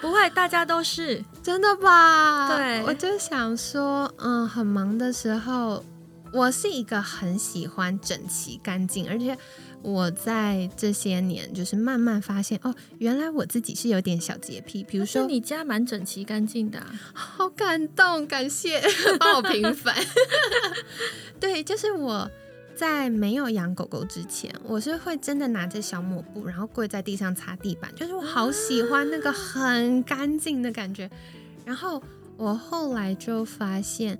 [0.00, 2.56] 不会，大家都是真的吧？
[2.56, 5.84] 对，我就想说，嗯，很忙的时候，
[6.32, 9.38] 我是一个很喜欢整齐干净，而且。
[9.82, 14.82] 我在这些年就是慢慢发现哦，原来我自己是有点小洁癖。
[14.84, 16.80] 比如说，你家蛮整齐干净的，
[17.12, 18.80] 好感动，感谢
[19.18, 19.94] 帮我平反。
[21.40, 22.30] 对，就是我
[22.76, 31.10] 在没有养狗狗之前，我是会真的拿着小抹布，然后跪在地上擦地板，就是我好喜欢那个很干净的感觉。
[31.64, 32.02] 然后
[32.36, 34.18] 我后来就发现。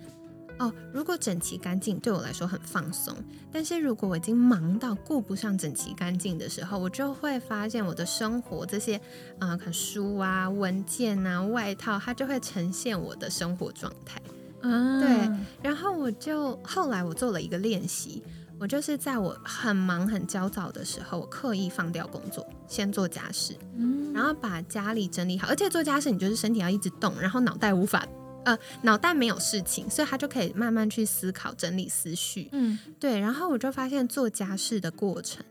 [0.63, 3.17] 哦，如果整齐干净对我来说很放松，
[3.51, 8.95] 但是如果我已经忙到顾不上整齐干净的时候，我就会发现我的生活这些
[9.41, 14.23] 啊，可能书啊、文件啊、外套，它就会呈现我的生活状态。
[14.61, 15.69] 嗯，对。
[15.69, 18.23] 然后我就后来我做了一个练习，
[18.61, 25.49] 我就是在我很忙很焦躁的时候，我刻意放掉工作，先做家事，嗯，然后把家里整理好。
[25.49, 28.07] 而且做家事，你就是身体要一直动，然后脑袋无法。
[28.45, 32.49] 呃，脑袋没有事情，所以他就可以慢慢去思考、整理思绪。
[32.53, 33.21] 嗯，对。
[33.21, 35.45] 然后我就发现做家事的过程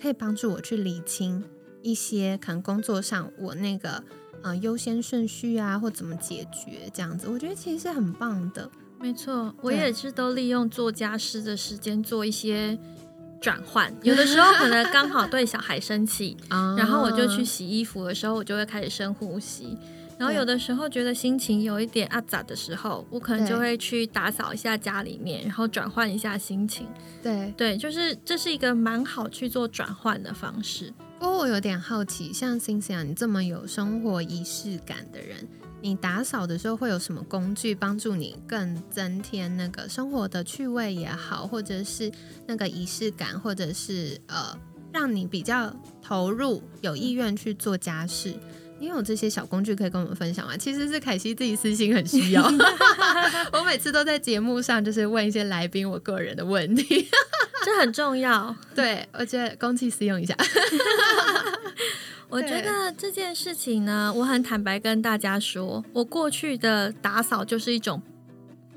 [0.00, 1.44] 可以帮助我去理清
[1.82, 4.02] 一些可能工作上我那个
[4.42, 7.28] 呃优先顺序啊，或怎么解决这样子。
[7.28, 8.70] 我觉得其实是很棒的。
[9.00, 12.76] 没错，我也是都利用做家事的时间做一些
[13.40, 13.94] 转换。
[14.02, 16.36] 有的时候可能刚好对小孩生气，
[16.76, 19.76] 然后我就去洗衣服的时候，我就会开始深呼吸。
[20.18, 26.88] 然后有的时候觉得心情有一点阿杂的时候，我可能就会去打扫一下家里面，然后转换一下心情。
[27.22, 30.92] 对对，就是这是一个蛮好去做转换的方式。
[31.20, 35.36] 不过我有点好奇，像星星啊，你这么有生活仪式感的人，
[35.80, 42.10] 你打扫的时候会有什么工具帮助你更增添那个生活的趣味也好，或者是
[42.46, 44.56] 那个仪式感，或者是呃，
[44.92, 48.34] 让你比较投入、有意愿去做家事？
[48.80, 50.56] 你有这些小工具可以跟我们分享吗？
[50.56, 52.42] 其实是凯西自己私心很需要，
[53.52, 57.08] 我每次都在节目上就是问一些来宾我个人的问题，
[57.64, 58.54] 这很重要。
[58.74, 60.36] 对我觉得公器私用一下。
[62.30, 68.02] 我觉得这件事情呢，我很坦白跟大家说，我过去的打扫就是一种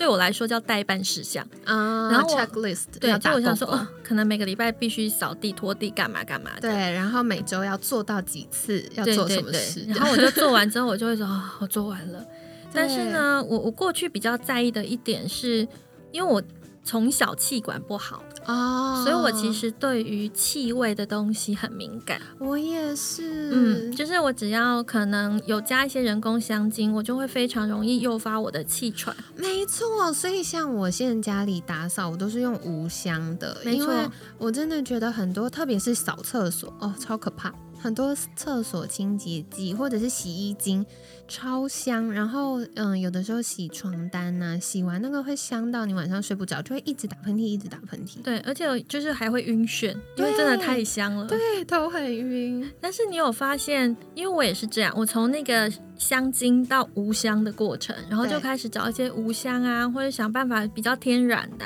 [0.02, 6.62] 对我来说叫代办事项啊，然后 checklist 对，就我想说，哦，可能每个礼拜必须扫地、拖地，干嘛干嘛的。
[6.62, 12.26] 对，然后每周要做到几次，要做什么事，然后我就做完之后，我就会说，哦，我做完了。
[12.74, 15.68] 但是呢，我我过去比较在意的一点是，
[16.12, 16.42] 因为我
[16.84, 18.24] 从小气管不好。
[18.46, 22.20] 哦，所以我其实对于气味的东西很敏感。
[22.40, 29.16] 我也是，嗯，就是我只要可能有加一些人工香精，我就会非常容易诱发我的气喘。
[29.36, 37.54] 没错，所以像我现在家里打扫，我都是用无香的，因为，我真的觉得很多，特别是扫厕所，哦，超可怕。
[37.82, 40.86] 很多厕所清洁剂或者是洗衣精
[41.28, 48.22] 超香，然后嗯，有的时候洗床单呐，洗完那个会香到你晚上睡不着，就会一直打喷嚏，一直打喷嚏。
[48.22, 51.26] 对，而且就是还会晕眩，因为真的太香了。
[51.26, 52.70] 对，头很晕。
[52.80, 61.66] 但是你有发现，因为我也是这样，我从那个香精到无香的过程，然后就开始找一些无香啊，或者想办法比较天然的。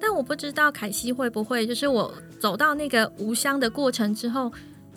[0.00, 4.50] 但我不知道凯西会不会，就是我走到那个无香的过程之后。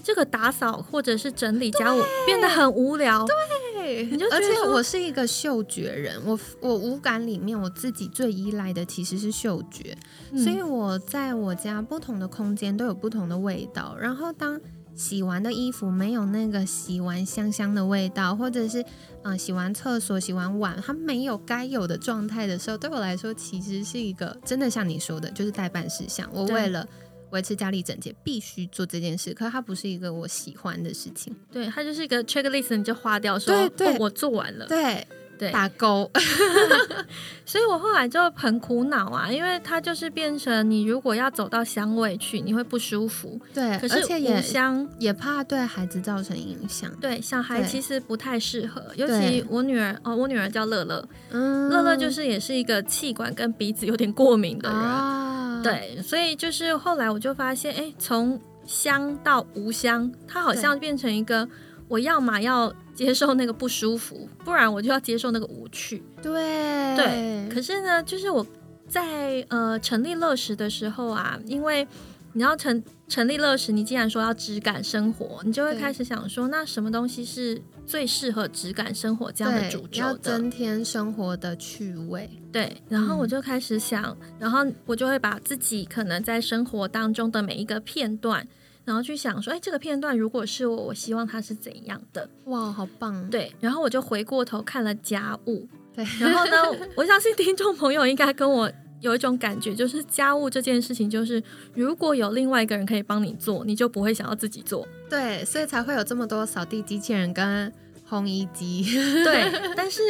[0.04, 3.26] 这个打扫或者是整理家务变得很无聊，
[3.74, 9.98] 对，你就而且我是一个嗅觉人，我我五感里面我自己最依赖的其实是嗅觉，
[10.44, 13.96] 所以我在我家不同的空间都有不同的味道。
[14.00, 14.60] 然后当
[14.96, 18.84] 洗完的衣服没有那个洗完香香的味道，或者是
[19.24, 26.30] 嗯洗完厕所洗完碗它没有该有的状态的时候，对我来说其实是一个真的像你说的，就是代办事项。
[26.34, 26.86] 我为了
[27.32, 31.36] 维持家里整洁必须做这件事，可是它不是一个我喜欢的事情。
[31.52, 34.68] 对，它就是一个 checklist，你就划掉说，哦，我做完了。
[34.68, 35.08] 对
[35.40, 36.12] 对，打勾。
[37.46, 43.40] 所以我后来就很苦恼啊，因为它就是变成你如果要走到香味去，你会不舒服。
[43.52, 46.92] 对，可是也香也怕对孩子造成影响。
[47.02, 55.64] 对，小孩其实不太适合，尤其我女儿哦，我女儿叫乐乐，乐乐就是也是一个气管跟鼻子有点过敏的人。
[55.64, 61.50] 对，所以就是后来我就发现，哎，从香到无香，它好像变成一个，
[61.90, 66.02] 我要嘛要接受那个不舒服， 不然我就要接受那个无趣。
[66.22, 68.46] 对对，可是呢，就是我
[68.88, 71.86] 在呃成立乐食的时候啊，因为。
[72.34, 80.18] 你要成成立乐时，你既然说要质感生活，你就会开始想说，那什么东西是最适合质感生活这样的主轴的？
[80.20, 82.30] 增添生活的趣味。
[82.52, 88.48] 对，然后我就开始想，然后我就会把自己可能在生活当中的每一个片段，
[88.90, 92.28] 然后去想说，哎，这个片段如果是我，我希望它是怎样的？
[92.46, 93.30] 哇，好棒！
[93.30, 98.72] 对，然后我就回过头看了家务，对，然后呢，我相信听众朋友应该跟我。
[99.02, 101.42] 有一种感觉，就是家务这件事情，就是
[101.74, 104.86] 如果有另外一个人可以帮你做，你就不会想要自己做。
[105.10, 107.72] 对，所以才会有这么多扫地机器人跟
[108.10, 108.84] 烘衣机。
[109.24, 110.02] 对， 但是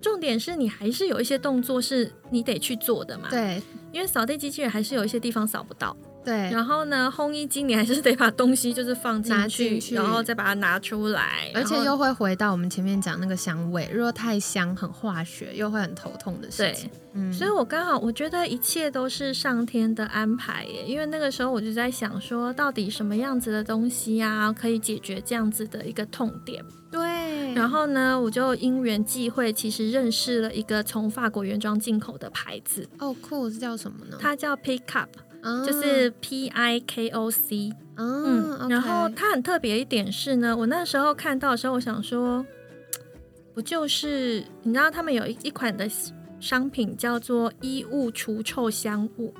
[0.00, 3.28] 重点是你还是有一些动作是你得去做的嘛。
[3.28, 3.60] 对，
[3.92, 5.94] 因为扫地机器人还是有一些地方扫不到。
[6.22, 16.90] 对，然后呢，烘衣机你还是得把东西就是放进去，然后再把它拿出来，而且又会回到我们前面讲那个香味，如果太香很化学，又会很头痛的事情。
[17.14, 26.62] 嗯，所以我刚好我觉得一切都是上天的安排耶，因为那个时候我就在想说，到底什么样子的东西呀，可以解决这样子的一个痛点？
[26.90, 32.86] 对，然后呢，我就因缘际会，其实认识了一个从法国原装进口的牌子。
[32.98, 34.18] 哦，酷，是叫什么呢？
[34.20, 35.08] 它叫 Pick Up。
[35.66, 42.44] 就是 P I K O C，嗯，然后它很特别一点是呢，我那时候看到的时候，我想说，
[43.54, 45.88] 不就是你知道他们有一一款的
[46.38, 49.34] 商品叫做衣物除臭香雾，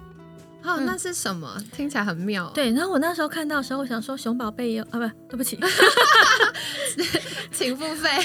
[0.63, 1.57] 哦，那是什么？
[1.73, 2.51] 听起来很妙。
[2.55, 4.99] 对，然后我那时候看到的时候，我想说熊宝贝有啊，不，
[5.29, 5.59] 对不起，
[7.53, 8.09] 请付费，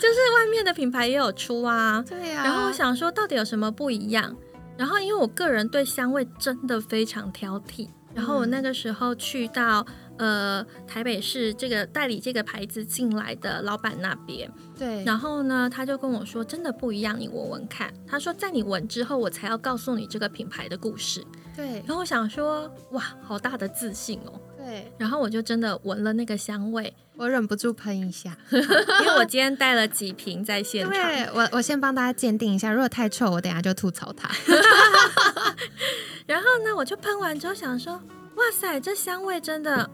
[0.00, 2.42] 就是外面的品牌也有出啊，对呀。
[2.44, 4.36] 然后我想说，到底有什么不一样？
[4.78, 9.84] 然后，因为我个人对香味真的非常挑剔，然后我那个时候去到
[10.18, 14.48] 呃台北市这个代理这个牌子进来的老板那边，
[14.78, 17.92] 对，然后呢，他就跟我说，真的不一样，你闻闻看。
[18.06, 21.26] 他说，在你闻之后，我才要告诉你这个品牌的故事。
[21.56, 24.40] 对，然后我想说，哇，好大的自信哦。
[24.68, 30.92] 对，然后我就真的闻了那个香味，我忍不住喷一下， 因为我今天带了几瓶在现场。
[30.92, 34.28] 对我，我先帮大家鉴定一下，如果太臭，我等下就吐槽它。
[36.26, 39.88] 然后呢，我就喷完之后想说，哇塞，这香味真的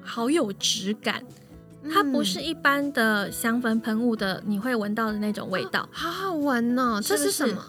[0.00, 1.24] 好有质感，
[1.92, 7.00] 它不是一般的香氛喷雾的你会闻到的那种味道， 好好闻哦。
[7.02, 7.64] 这是什么？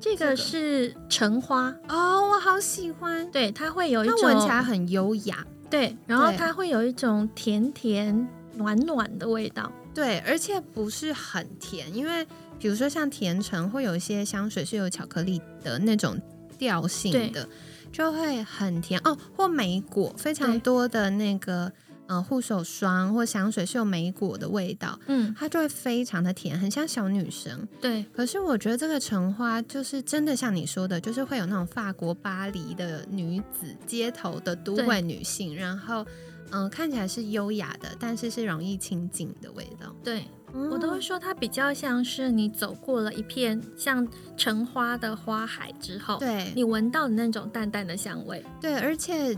[0.00, 3.30] 这个是橙花哦，我好喜欢。
[3.30, 5.44] 对，它会有一种闻起来很优雅。
[5.68, 9.70] 对，然后它会有一种甜甜暖暖的味道。
[9.94, 12.26] 对，而且不是很甜，因为
[12.58, 16.20] 比如说像甜橙，会有一些香水是有巧克力的那种
[16.58, 17.48] 调性的，
[17.90, 19.16] 就会很甜哦。
[19.34, 21.72] 或莓果，非常多的那个
[22.06, 27.66] 呃护手霜或香水是有莓果的味道，嗯，它就会非常的甜，很像小女生。
[27.80, 36.06] 对，可是我觉得这个橙花就是真的像你说的，就是会有那种法国巴黎的女子街头的都会女性，然后。
[36.52, 39.92] 嗯，看起来是优雅的，但是是容易亲近的味道。
[40.04, 48.44] 对我都会说，它比较像是你走过了一片像橙花的花海之后，对你闻到的那种淡淡的香味。
[48.60, 49.36] 对，而且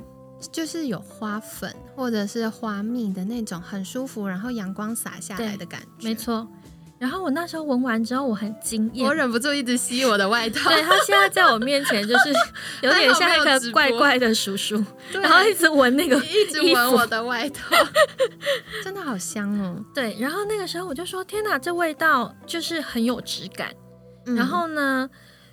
[0.53, 6.09] 就是有花粉或者是花蜜的那种很舒服，然后阳光洒下来的感觉。
[6.09, 6.47] 没错。
[6.99, 10.69] 然后我那时候闻完之后，我很惊艳，我忍不住一直吸我的外套。
[10.69, 12.33] 对他现在在我面前就是
[12.83, 17.77] 有点像一个怪怪的叔叔，然后一直闻那个，一直闻我的外套，
[18.83, 19.81] 真的好香哦。
[19.95, 23.73] 对，然后那个时候我就说：“天哪，这味道就是很有质感。”
[24.37, 25.09] 然后呢，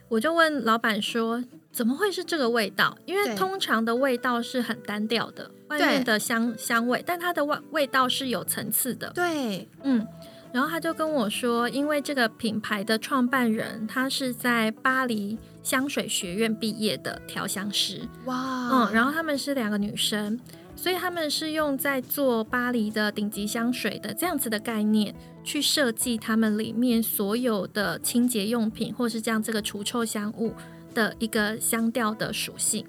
[0.09, 1.43] 我就问老板说
[1.75, 2.97] ：“怎么会是这个味道？
[3.05, 10.07] 因为通常的味道是很单调的，外面的香香味，但它的味味道是有层次的。”对，嗯。
[10.53, 20.39] 然后他就跟我说，因为这个品牌的创办人他是在巴黎香水学院毕业的调香师，哇，嗯，然后他们是两个女生，
[20.73, 25.13] 所以他们是用在做巴黎的顶级香水的这样子的概念
[25.43, 30.53] 去设计他们里面所有的清洁用品，或是这样这个除臭香雾
[30.95, 32.83] 的一个香调的属性。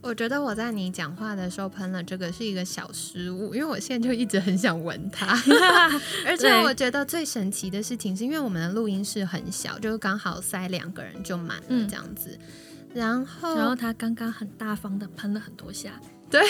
[0.00, 5.28] 我觉得我在你讲话的时候喷了这个是一个小失误，因为我现在就一直很想闻它，
[6.26, 12.38] 而且我觉得最神奇的事情是因为我们的录音室很小，就是刚好塞两个人就满了这样子，
[12.92, 15.98] 然后然后他刚刚很大方的喷了很多下，
[16.30, 16.42] 对，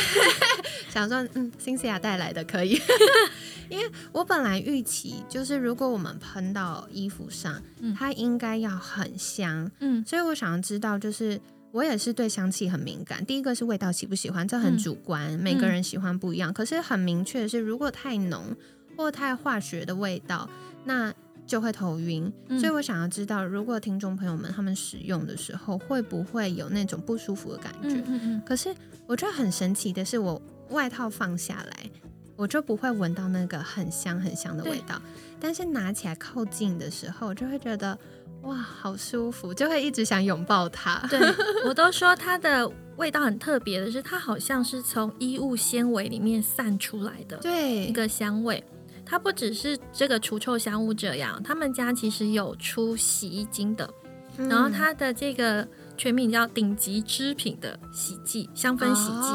[0.88, 2.80] 想说嗯，辛西亚带来的可以，
[3.68, 7.62] 因为我本来预期就是如果我们喷到衣服上，
[7.96, 11.40] 它应该要很香，嗯，所以我想要知道就是。
[11.74, 13.26] 我也是对香气很敏感。
[13.26, 16.52] 第一个是味道喜不喜欢，这很主观，每个人喜欢不一样。
[16.52, 18.54] 可是很明确的是，如果太浓
[18.96, 20.48] 或太化学的味道，
[20.84, 21.12] 那
[21.46, 22.32] 就会头晕。
[22.58, 28.02] 所以我想要知道，如果听众朋友们他们使用的时候，会不会有那种不舒服的感觉？
[28.44, 28.74] 可是
[29.06, 30.40] 我觉得很神奇的是，我
[30.70, 31.90] 外套放下来，
[32.36, 35.00] 我就不会闻到那个很香很香的味道。
[35.40, 37.98] 但是拿起来靠近的时候，就会觉得。
[38.42, 40.98] 哇，好舒服，就会一直想拥抱它。
[41.08, 41.18] 对
[41.64, 48.62] 我都说它的味道很特别的是，它好像是从衣物纤维里面散出来的，对一个香味。
[49.04, 53.88] 它不只是这个除臭香雾这样，他们家其实有出洗衣精的，
[54.36, 59.28] 然后它的这个全名叫顶级织品的洗剂香氛洗剂。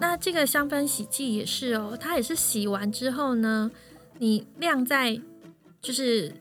[0.00, 3.70] 那这个香氛洗剂也是哦，它也是洗完之后呢，
[4.18, 5.20] 你晾在
[5.80, 6.34] 就是。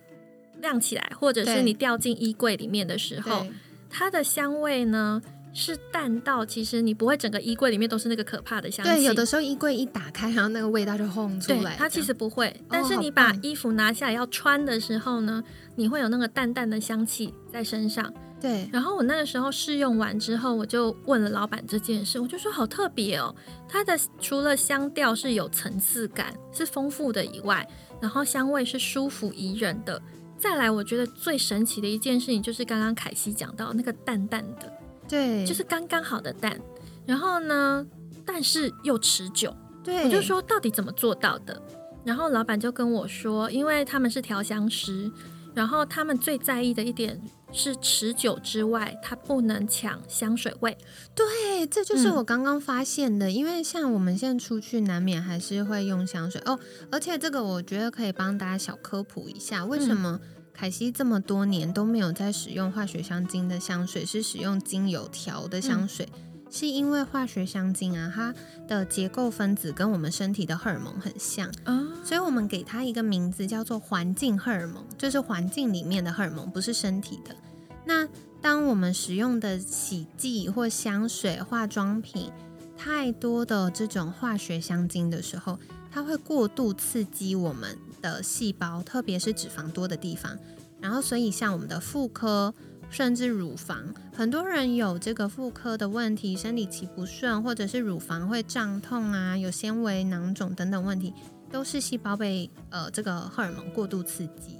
[0.62, 3.48] 晾起来，或者是你掉进衣柜里面的时候，
[3.90, 5.20] 它的香味呢
[5.54, 8.92] 是淡到，其实你不会整个衣柜里面都是那个可怕的香气。
[8.92, 11.76] 对，有的时候衣柜一打开，然后那个味道就轰出来。
[11.78, 15.44] 它其实不会，但是你把衣服拿下来要穿的时候呢，
[15.76, 18.14] 你会有那个淡淡的香气在身上。
[18.40, 18.70] 对。
[18.72, 23.36] 然后我那个时候试用完之后，我就问了老板这件事，我就说好特别哦，
[23.68, 27.68] 它的除了香调是有层次感、是丰富的以外，
[28.00, 30.02] 然后香味是舒服宜人的。
[30.40, 34.74] 再来，我觉得最神奇的一件事情就是刚刚凯西讲到那个淡淡的，
[35.12, 36.58] 对，就是刚刚好的淡。
[37.06, 37.86] 然后呢，
[38.26, 39.54] 但是又持久。
[39.84, 41.62] 对，我就说到底怎么做到的？
[42.06, 45.12] 然后老板就跟我说，因为他们是调香师，
[45.54, 47.20] 然后他们最在意的一点
[47.52, 50.78] 是持久之外，它不能抢香水味。
[51.14, 53.30] 对，这就是我刚刚发现的。
[53.30, 56.58] 因为像我们现在出去，难免还是会用香水哦。
[56.92, 60.20] 而且这个我觉得可以帮大家小科普一下，为什么？
[60.62, 66.08] 凯西这么多年都没有在使用化学香精的香水，是使用精油调的香水，
[66.52, 68.36] 是因为化学香精啊，它
[68.68, 77.36] 的结构分子跟我们身体的荷尔蒙很像啊，所以我们给它一个名字叫做环境荷尔蒙，就是环境里面的荷尔蒙，不是身体的。
[77.84, 78.08] 那
[78.40, 82.32] 当我们使用的洗剂或香水、化妆品
[82.78, 85.58] 太多的这种化学香精的时候，
[85.92, 90.38] 它会过度刺激我们的细胞，特别是脂肪多的地方。
[90.80, 92.54] 然后，所以像我们的妇科，
[92.90, 101.14] 甚至乳房，很多人有这个妇科的问题，生理期不顺，或者是乳房会胀痛啊，有纤维囊肿等等问题，
[101.52, 104.58] 都是细胞被呃这个荷尔蒙过度刺激。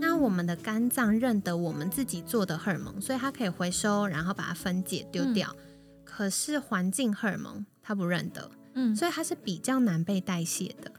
[0.00, 5.54] 那我们的肝脏认得我们自己做的荷尔蒙，所以它可以回收，然后把它分解丢掉。
[6.04, 10.90] 可是环境荷尔蒙它不认得，嗯，所以它是比较难被代谢的。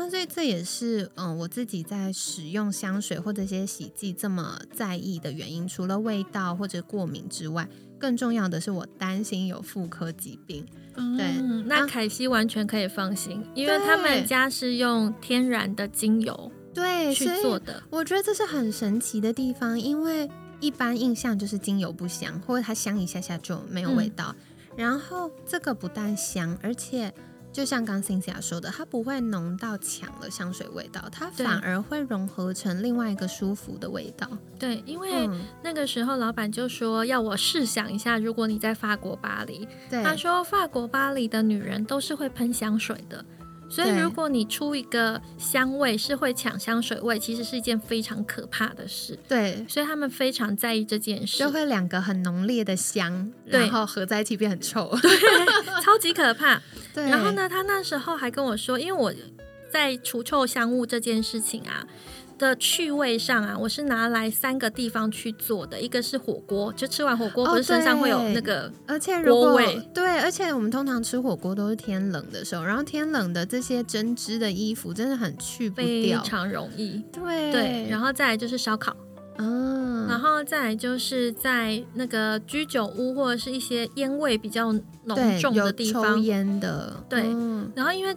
[0.00, 5.68] 那所以这也是嗯我自己在使用香水或这些洗剂这么在意的原因。
[5.68, 10.66] 除了味道或者过敏之外，更重要的是我担心有妇科疾病。
[11.16, 11.34] 对，
[11.66, 16.50] 那凯西完全可以放心，因为他们家是用天然的精油。
[16.72, 20.30] 对，去做的，我觉得这是很神奇的地方，因为
[20.60, 24.34] 一般印象就是精油不香，或者它香一下下就没有味道。
[24.76, 27.12] 然后这个不但香，而且
[27.52, 34.28] 就像刚 Cynthia 说的，它不会浓到抢了香水味道，它反而会融合成另外一个舒服的味道。
[34.58, 35.28] 对，因为
[35.62, 43.24] 那个时候老板就说要我试想一下，如果你在法国巴黎，他说法国巴黎的女人都是会喷香水的。
[43.70, 49.16] 所以，如果你出一个香味是会抢香水味，其实是一件非常可怕的事。
[49.28, 55.10] 对，所以他们非常在意这件事，就会两个很浓烈的香，然后合在一起变很臭， 对，
[55.82, 56.60] 超级可怕。
[56.92, 59.14] 对，然后呢，他那时候还跟我说，因为我
[59.72, 61.86] 在除臭香雾这件事情啊。
[62.40, 77.52] 的趣味上啊，我是拿来三个地方去做的，一个是火锅，就吃完火锅不是身上会有那个而且锅味，对，而且我们通常吃火锅都是天冷的时候，然后天冷的这些针织的衣服真的很去不掉，非常容易，对。
[77.52, 78.96] 对，然后再来就是烧烤，
[79.36, 84.72] 嗯，然后再来就是在那个居酒屋或者是一些烟味比较
[85.04, 87.20] 浓重的地方，烟的，对，
[87.74, 88.16] 然后因为。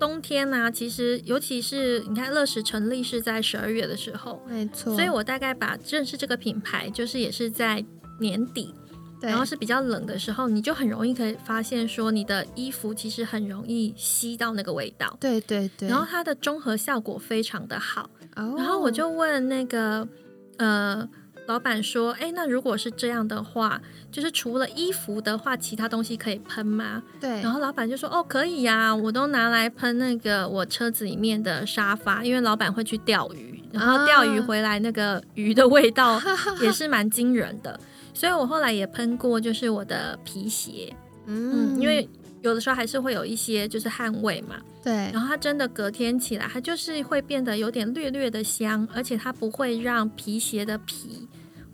[0.00, 4.94] 冬天呢，其实尤其是你看乐时成立是在十二月的时候，没错。
[4.94, 7.84] 所以我大概把认识这个品牌，就是也是在
[8.18, 8.74] 年底，
[9.20, 15.16] 然后是比较冷的时候，你就很容易可以发现说，你的衣服其实很容易吸到那个味道。
[15.20, 15.88] 对对对。
[15.88, 18.08] 然后它的综合效果非常的好。
[18.36, 18.54] 哦。
[18.56, 20.08] 然后我就问那个
[20.56, 21.08] 呃。
[21.50, 23.82] 老板说：“哎，那如果是这样的话，
[24.12, 27.28] 就是除了衣服的话，其他东西可以喷吗？”对。
[27.42, 36.22] 然后老板就说：“哦，可以呀，我都拿来喷那个我车子里面的沙发，因为老板会去钓鱼，然后钓鱼回来那个鱼的味道
[36.62, 37.78] 也是蛮惊人的。
[38.14, 40.94] 所以我后来也喷过，就是我的皮鞋，
[41.26, 42.08] 嗯，因为
[42.42, 44.54] 有的时候还是会有一些就是汗味嘛。
[44.84, 44.92] 对。
[45.12, 51.26] 然后它真的隔天起来，它就是会变得有点略略的香，而且它不会让皮鞋的皮。”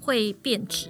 [0.06, 0.88] 会变质，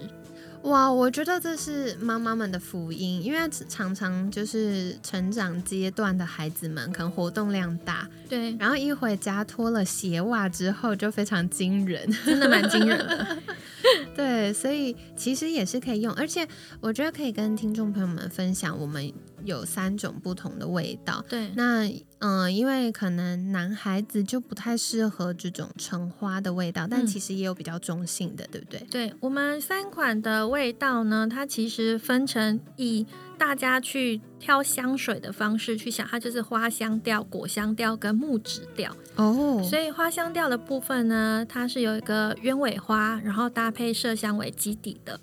[0.64, 0.92] 哇！
[0.92, 13.38] 我觉得这是妈妈们的福音，因为常常就是成长阶段的孩子们可能活动量大，对，然后一回家脱了鞋袜之后就非常惊人， 真的蛮惊人的。
[14.14, 16.46] 对，所以其实也是可以用，而且
[16.80, 19.10] 我觉得可以跟听众朋友们分享，我们
[19.46, 21.24] 有三种不同的味道。
[21.28, 21.88] 对，那。
[22.18, 28.80] 嗯，因为可能男孩子就不太适合这种橙花的味道，但其实也有比较中性的，对不对？
[28.90, 39.62] 对我们三款的味道呢，它其实分成以大家去挑香水的方式去想，它就是花香调、果香调跟木质调哦。
[39.62, 45.20] 所以花香调的部分呢，它是有一个鸢尾花，然后搭配麝香为基底的。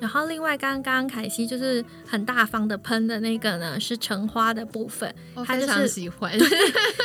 [0.00, 6.32] 然后另外，刚刚凯西就是很大方的喷的那个呢，是橙花的部分，我非常喜欢，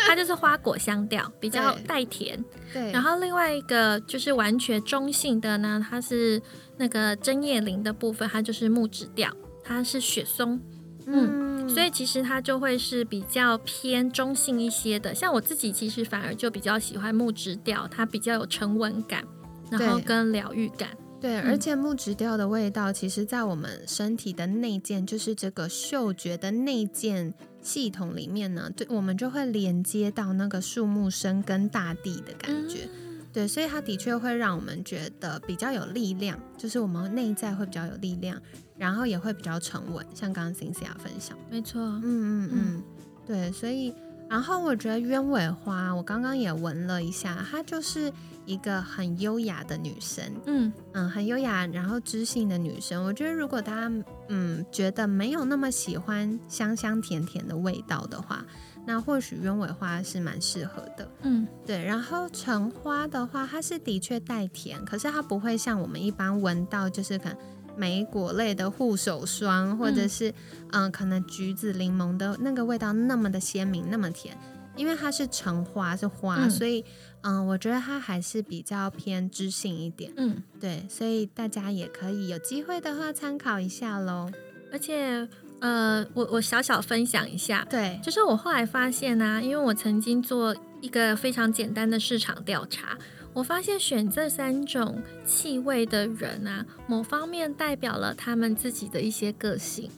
[0.07, 2.41] 它就是花果香调，比较带甜。
[2.71, 2.91] 对。
[2.93, 6.41] 然后另外一个就是完全中性的呢，它是
[6.77, 9.29] 那个针叶林的部分，它就是木质调，
[9.61, 10.59] 它是雪松。
[11.05, 11.67] 嗯。
[11.67, 15.13] 所以其实它就会是比较偏中性一些的。
[15.13, 19.23] 像我自己其实反而就比较喜欢木质调，它比较有沉稳感，
[19.69, 20.89] 然后跟疗愈感。
[21.21, 32.87] 对，而且木质调的味道，其实，在我们身体的内件，就是这个嗅觉的内件系统里面呢，对，我们就会连接到那个树木生根大地的感觉。
[33.33, 38.39] 对，所以它的确会让我们觉得比较有力量，就是我们内在会比较有力量，
[38.77, 40.05] 然后也会比较沉稳。
[40.13, 42.83] 像刚刚 Cynthia 分享，没错，嗯嗯嗯，
[43.25, 43.93] 对，所以，
[44.29, 48.13] 然后我觉得鸢尾花，我刚刚也闻了一下，它就是。
[48.45, 53.03] 一个很优雅的女生，嗯嗯，很优雅，然后知性的女生。
[53.03, 53.91] 我觉得如果大家
[54.29, 58.45] 嗯觉得没有那么喜欢香香甜甜的味道的话，
[58.85, 61.11] 那或许鸢尾花是蛮适合的。
[61.23, 67.37] 嗯，对，然后橙花的话，它是的确带甜，可是它不会像我们一般闻到就是可能
[67.75, 70.33] 莓果类的护手霜，或者是
[70.71, 74.37] 嗯、可能橘子、柠檬的那个味道那么的鲜明，那么甜。
[74.75, 76.83] 因为它是橙花，是花，嗯所以
[77.21, 80.11] 嗯，我觉得它还是比较偏知性一点。
[80.17, 84.29] 嗯，对，所以大家也可以有机会的话参考一下喽。
[84.71, 85.27] 而且
[85.59, 92.97] 呃，我我小小分享一下，对，就是我后来发现啊，因为我曾经做一个非常简单的市场调查，
[93.33, 99.89] 我发现选这三种气味的人啊，某方面代表了他们自己的一些个性。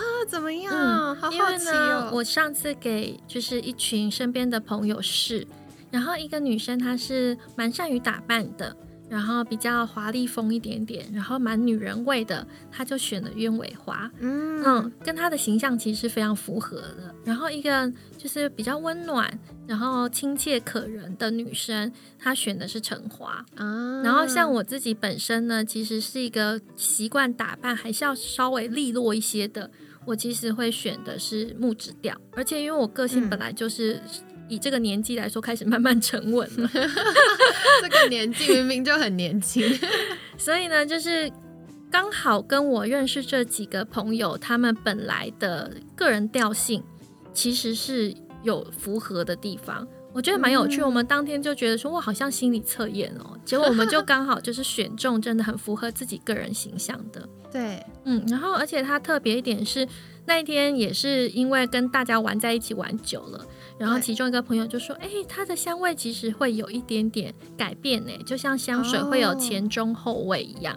[0.00, 0.72] 那怎么样？
[0.72, 1.72] 嗯好因为好奇哦。
[1.72, 5.46] 呢，我上次给就是一群身边的朋友试，
[5.90, 8.76] 然后一个女生她是蛮善于打扮的，
[9.08, 14.10] 然后比较华丽风一点点，然后蛮女人味的，她就选了鸢尾花。
[14.20, 17.14] 嗯嗯，跟她的形象其实是非常符合的。
[17.24, 23.44] 然后一个就是比较温暖，然后亲切可人的女生，她选的是橙花。
[23.56, 29.70] 啊，然后像我自己本身呢，其实是一个习惯打扮还是要稍微利落一些的，
[30.06, 32.16] 我其实会选的是木质调。
[32.32, 34.00] 而且因为我个性嗯本来就是
[34.48, 36.70] 以这个年纪来说，开始慢慢沉稳了，
[37.82, 39.62] 这个年纪明明就很年轻。
[40.38, 41.30] 所以呢，就是
[41.90, 46.82] 刚好跟我认识这几个朋友，他们本来的个人调性
[47.32, 49.86] 其实是有符合的地方。
[50.16, 53.38] 我觉得蛮有趣，嗯我们当天就觉得说，哇，好像心理测验哦。
[53.44, 59.86] 结果我们就刚好就是选中真的很符合自己个人形象的， 对，嗯，然后而且它特别一点是，
[60.24, 63.46] 那一天也是因为跟大家玩在一起玩久了，
[63.78, 69.34] 然后其中一个朋友就说：“哎、它的香味其实会有一点点改变呢，就像香水会有哦。
[69.34, 70.74] 前中后味一样，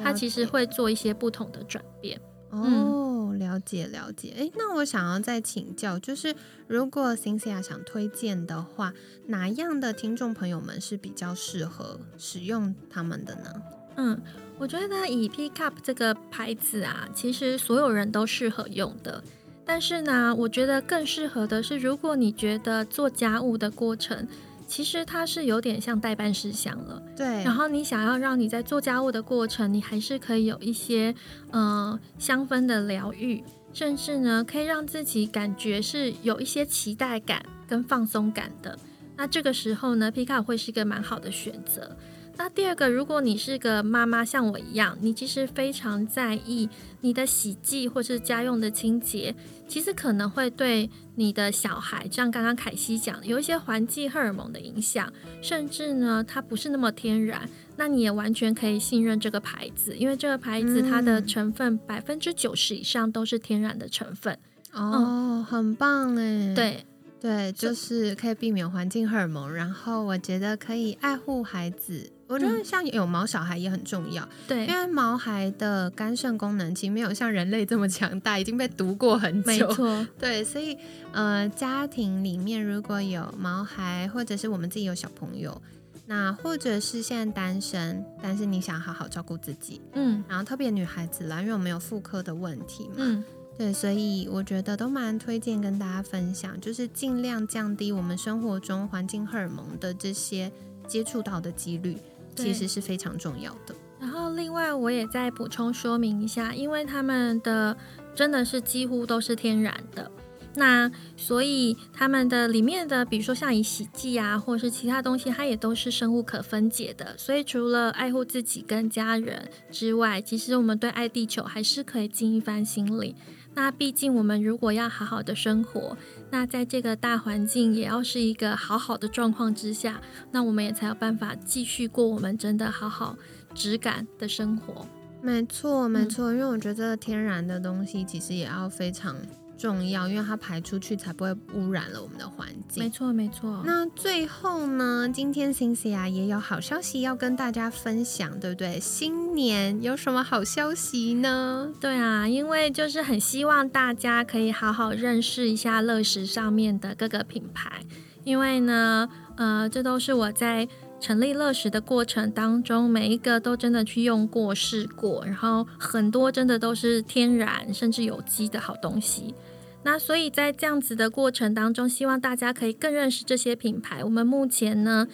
[0.00, 2.20] 它其实会做一些不同的转变。
[2.50, 4.32] 哦，了解了解。
[4.36, 6.34] 诶，那我想要再请教，就是
[6.66, 8.92] 如果 Cynthia 想推荐的话，
[9.26, 13.62] 哪样的听众朋友们是比较适合使用他们的呢？
[13.96, 14.20] 嗯，
[14.58, 19.22] 我觉得以 P Cup 这个牌子啊，其实所有人都适合用的。
[19.64, 24.28] 但是呢，我觉得更适合的是，如果你觉得做家务的过程，
[24.66, 27.02] 其实它是有点像代办事项了。
[27.16, 31.14] 对，然后你想要让你在做家务的过程，你还是可以有一些
[31.50, 33.42] 呃香氛的疗愈，
[33.72, 38.78] 甚至呢可以让自己感觉是有一些期待感跟放松感的。
[39.16, 41.96] 那这个时候呢，皮卡会是一个蛮好的选择。
[42.38, 46.68] 那第二个，如果你是个妈妈，像我一样，你其实非常在意
[47.00, 49.34] 你的洗剂或是家用的清洁，
[49.66, 55.10] 其实可能会对你的小孩，像刚刚凯西讲的，有一些环境荷尔蒙的影响，
[55.40, 64.38] 甚至呢，它不是那么天然，那你也完全可以信任这个牌子，因为这个牌子它的嗯成分百分之九十以上都是天然的成分。
[64.72, 66.54] 哦，很棒哎。
[66.54, 66.84] 对，
[67.18, 72.12] 对，就是可以避免环境荷尔蒙，然后我觉得可以爱护孩子。
[72.28, 74.66] 我觉得嗯像有毛小孩也很重要，对。
[74.66, 79.46] 因，为毛孩的肝肾功能其实没有像人类这么强大，已经被读过很久。
[79.46, 80.76] 没错，对，所以
[81.12, 85.60] 呃，家庭里面如果有毛孩，或者是我们自己有小朋友，
[86.06, 90.24] 那或者是现在单身，但是你想好好照顾自己，嗯。
[90.28, 93.24] 然后特别女孩子啦，因为我们有妇科的问题嘛，嗯，
[93.56, 100.50] 对，所以我觉得都蛮推荐跟大家分享，就是尽量降低我们生活中环境荷尔蒙的这些
[100.88, 101.96] 接触到的几率，
[102.36, 103.74] 其实是非常重要的。
[103.98, 107.76] 然后另外我也再补充说明一下，因为他们的
[108.14, 110.10] 真的是几乎都是天然的，
[110.54, 117.16] 那所以他们的里面的，比如说像以洗剂啊，或者是其他东西，它也都是生物可分解的。
[117.16, 123.16] 所以除了爱护自己跟家人之外，其实我们对爱地球还是可以尽一番心力。
[123.54, 125.96] 那毕竟我们如果要好好的生活，
[126.36, 129.98] 那在这个大环境也要是一个好好的状况之下，
[130.30, 133.16] 那我们也才有办法继续过我们真的好好
[133.54, 134.86] 质感的生活。
[135.22, 139.16] 没错，没嗯错，因为我觉得天然的东西其实也要非常
[139.58, 142.84] 重要，因为它排出去才不会污染了我们的环境。
[142.84, 143.62] 没错，没错。
[143.64, 148.78] 那最后呢，今天 Cynthia 也有好消息要跟大家分享，对不对？
[148.78, 151.72] 新年有什么好消息呢？
[151.80, 157.84] 对啊，因为就是很希望大家可以好好认识一下乐食上面的各个品牌，
[158.24, 169.34] 因为呢，呃，这都是我在成立乐食的过程当中，每一个都真的去用过、试过，然后很多真的都是天然甚至有机的好东西。
[169.82, 174.02] 那所以在这样子的过程当中，希望大家可以更认识这些品牌。
[174.02, 175.06] 我们目前呢，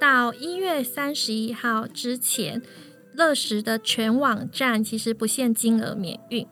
[0.00, 2.62] 到一月三十一号之前，
[3.12, 6.46] 乐食的全网站其实不限金额免运。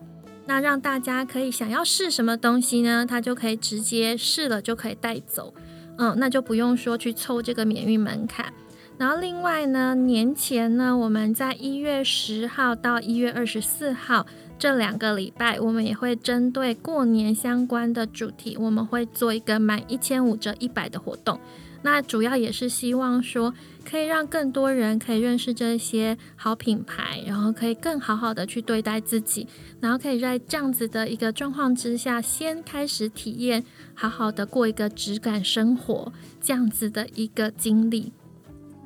[0.45, 3.07] 那让大家可以想要试什么东西呢？
[3.09, 5.55] 他就可以直接试了就可以带走，
[5.97, 8.53] 嗯，那就不用说去凑这个免运门槛。
[8.99, 14.25] 然后另外呢，年前呢，我们在一月十号到一月二十四号
[14.59, 21.41] 这两个礼拜，我们也会针对过年相关的主题，我们会做一个满一千五折一百的活动。
[21.85, 23.53] 那主要也是希望说，
[23.85, 29.49] 可以让更多人可以认识这些好品牌，然后可以更好好的去对待自己，
[29.81, 33.65] 然后可以在这样子的一个状况之下，先开始体验
[33.95, 38.13] 好好的过一个质感生活这样子的一个经历。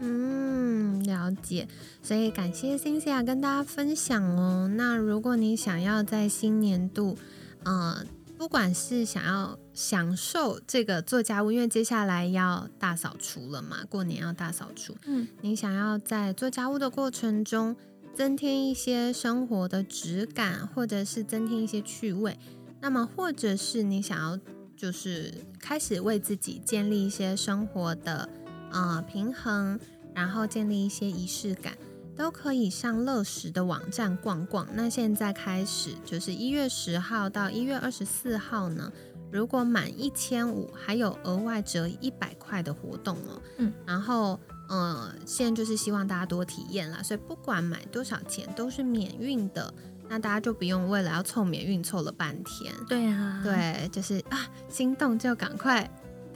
[0.00, 1.66] 嗯，了解。
[2.02, 4.68] 所以感谢星星啊，跟大家分享哦。
[4.76, 7.16] 那如果你想要在新年度，
[7.64, 8.04] 呃。
[8.38, 14.94] 不管是想要享受这个做家务，因为接下来要大扫除了嘛，过年要大扫除。
[15.06, 17.74] 嗯，你想要在做家务的过程中
[18.14, 22.38] 增添一些生活的质感，或者是增添一些趣味，
[22.82, 24.38] 那么或者是你想要
[24.76, 28.28] 就是开始为自己建立一些生活的
[28.72, 29.78] 呃平衡，
[30.14, 31.76] 然后建立一些仪式感。
[32.16, 34.66] 都可以上乐时的网站逛逛。
[34.72, 38.90] 那现在开始就是一月十号到一月二十四号呢，
[39.30, 43.42] 如果满一千五，还有额外折一百块的活动哦。
[43.58, 44.40] 嗯，然后
[44.70, 49.74] 呃，现在就是希望大家多体验啦，所以不管买多少钱都是免运的。
[50.08, 52.72] 那大家就不用为了要凑免运凑了半天。
[52.88, 55.86] 对啊，对，就是啊，心动就赶快。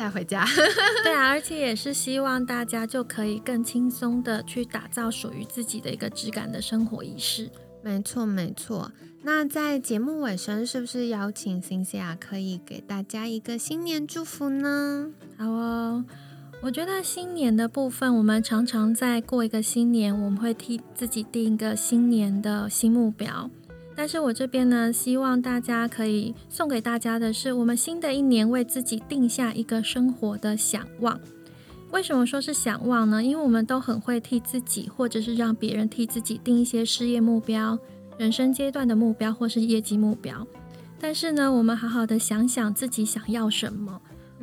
[0.01, 0.47] 带回家，
[1.05, 7.51] 对啊，而且也是希望大家就可以更轻松的去打造属于自己的一个质感的生活仪式。
[7.83, 8.91] 没错，没错。
[9.25, 15.11] 那在节目尾声，是不是邀请辛西亚可以给大家一个新年祝福呢？
[15.37, 16.03] 好哦，
[16.63, 23.51] 我觉得新年的部分，我们常常在过一个新年，我们会替自己定一个新年的新目标。
[24.01, 31.21] 但是我这边呢，希望大家可以送给大家的是，我们新的一年为自己定下一个生活的想望。
[31.91, 33.23] 为什么说是想望呢？
[33.23, 37.79] 因为我们都很会替自己，或者是让别人替自己定一些事业目标、
[38.17, 40.47] 人生阶段的目标，或是业绩目标。
[40.99, 44.01] 但是呢，我们好好的想想自己想要什么，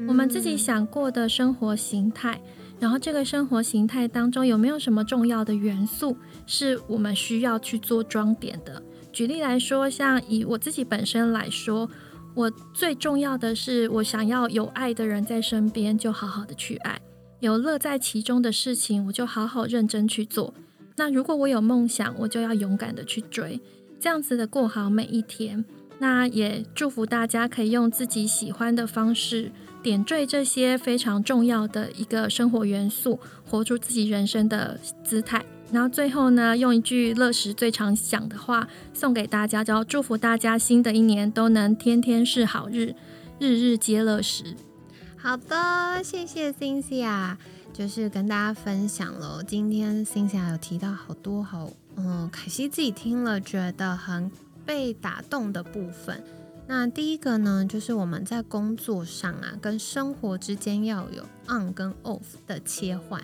[0.07, 2.39] 我们自己想过的生活形态，
[2.79, 8.83] 然后这个生活形态当中有没有什么重要的元素是我们需要去做装点的？
[9.17, 11.89] 举例来说，像以我自己本身来说，
[12.35, 16.97] 我最重要的是，我想要有爱的人在身边，就好好的去爱；
[17.39, 20.53] 有乐在其中的事情，我就好好认真去做。
[20.97, 23.59] 那如果我有梦想，我就要勇敢的去追，
[23.99, 25.65] 这样子的过好每一天。
[25.97, 29.51] 那也祝福大家可以用自己喜欢的方式
[29.81, 35.43] 点缀这些非常重要的一个生活元素，活出自己人生的姿态。
[35.71, 42.95] 然后最后呢，用一句乐时最常讲的话送给大家，叫祝福大家新的一年都能天天是好日，
[43.37, 44.55] 日日皆乐时。
[45.17, 47.35] 好的，谢谢 Cynthia，
[47.73, 49.43] 就是跟大家分享了。
[49.43, 54.31] 今天 Cynthia 有提到好多好，嗯，凯西自己听了觉得很
[54.65, 56.23] 被打动的部分。
[56.65, 63.21] 那第一个呢，就是我们在工作上啊，跟生活之间要有 on 跟 off 的切换。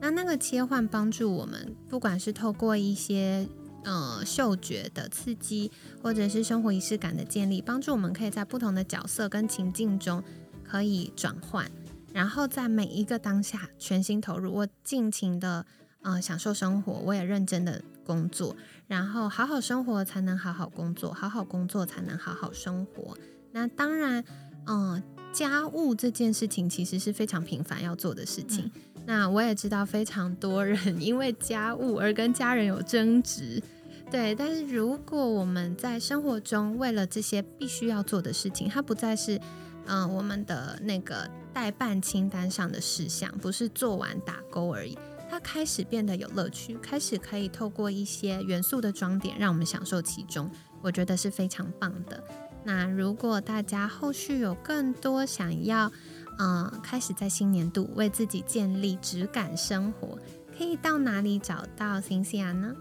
[0.00, 3.48] 那那个切换帮助我们，不管是透过一些
[3.84, 5.70] 呃嗅觉的刺激，
[6.02, 10.22] 或者是生活仪式感的建立，帮助我们可以在不同的角色跟情境中
[10.62, 11.70] 可以转换，
[12.12, 15.64] 然后在每一个当下全心投入，我尽情的
[16.02, 18.54] 呃享受生活，我也认真的工作，
[18.86, 23.16] 然后好好生活才能好好工作，好好工作才能好好生活。
[23.52, 24.22] 那当然，
[24.66, 28.70] 嗯，家务这件事情其实是非常频繁要做的事情。
[29.06, 33.62] 那我也知道非常多人因为家务而跟家人有争执，
[34.10, 34.34] 对。
[34.34, 39.40] 但是如果我们在生活中为了这些必须要做的事情，它不再是
[39.86, 44.98] 嗯我们的那个代办清单上的事项，不是做完打勾而已，
[45.30, 50.50] 它开始变得有乐趣，开始可以透过一些元素的装点，让我们享受其中，
[50.82, 52.20] 我觉得是非常棒的。
[52.64, 55.92] 那如果大家后续有更多想要，
[56.38, 60.18] 嗯，开始在新年度为自己建立质感生活，
[60.56, 62.74] 可以到哪里找到星星啊呢？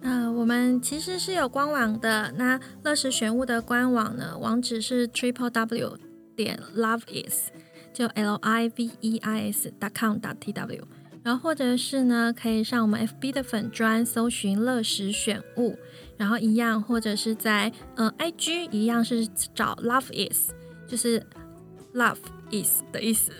[0.00, 2.32] 呃，我们其实是有官网的。
[2.36, 5.96] 那乐时玄物的官网呢，网址是 triple w
[6.36, 7.50] 点 love is
[7.92, 10.82] 就 l i v e i s dot com dot t w。
[11.22, 15.76] 然后或者是呢，可以上我们 f b 的粉专搜寻乐时选物，
[16.16, 20.50] 然后一样，或者是在呃 i g 一样是找 love is，
[20.88, 21.24] 就是。
[21.94, 22.18] love
[22.50, 23.32] 意思的意思，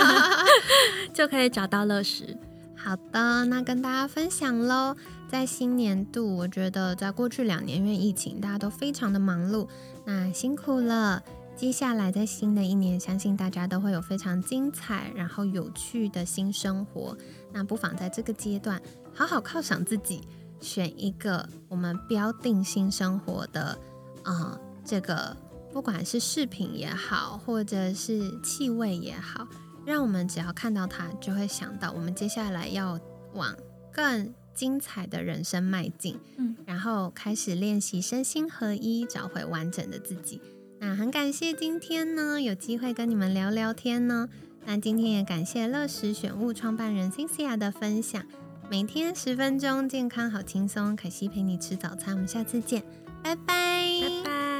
[1.12, 2.36] 就可以找到乐时。
[2.76, 4.96] 好的，那跟大家分享喽。
[5.28, 9.68] 在新年度，我觉得在过去两年因为疫情，大家都非常的忙碌，
[10.04, 11.22] 那辛苦了。
[11.54, 17.16] 接下来在新的一年，相信大家都会有非常精彩然后有趣的新生活。
[17.52, 18.80] 那不妨在这个阶段，
[19.14, 20.22] 好好犒赏自己，
[20.58, 23.78] 选一个我们标定新生活的，
[24.24, 25.36] 啊，这个
[25.72, 29.46] 不管是饰品也好，或者是气味也好，
[29.84, 32.98] 让我们只要看到它，就会想到我们接下来要
[33.34, 33.56] 往
[33.92, 34.32] 更。
[34.52, 40.42] 精彩的人生迈进，嗯，然后开始练习身心合一，找回完整的自己。
[40.80, 44.28] 那很感谢今天呢有机会跟你们聊聊天呢。
[44.66, 48.22] 那今天也感谢乐时选物创办人 Cynthia 的分享。
[48.68, 50.94] 每天十分钟，健康好轻松。
[50.94, 52.82] 凯西陪你吃早餐，我们下次见，
[53.22, 54.59] 拜拜，拜拜。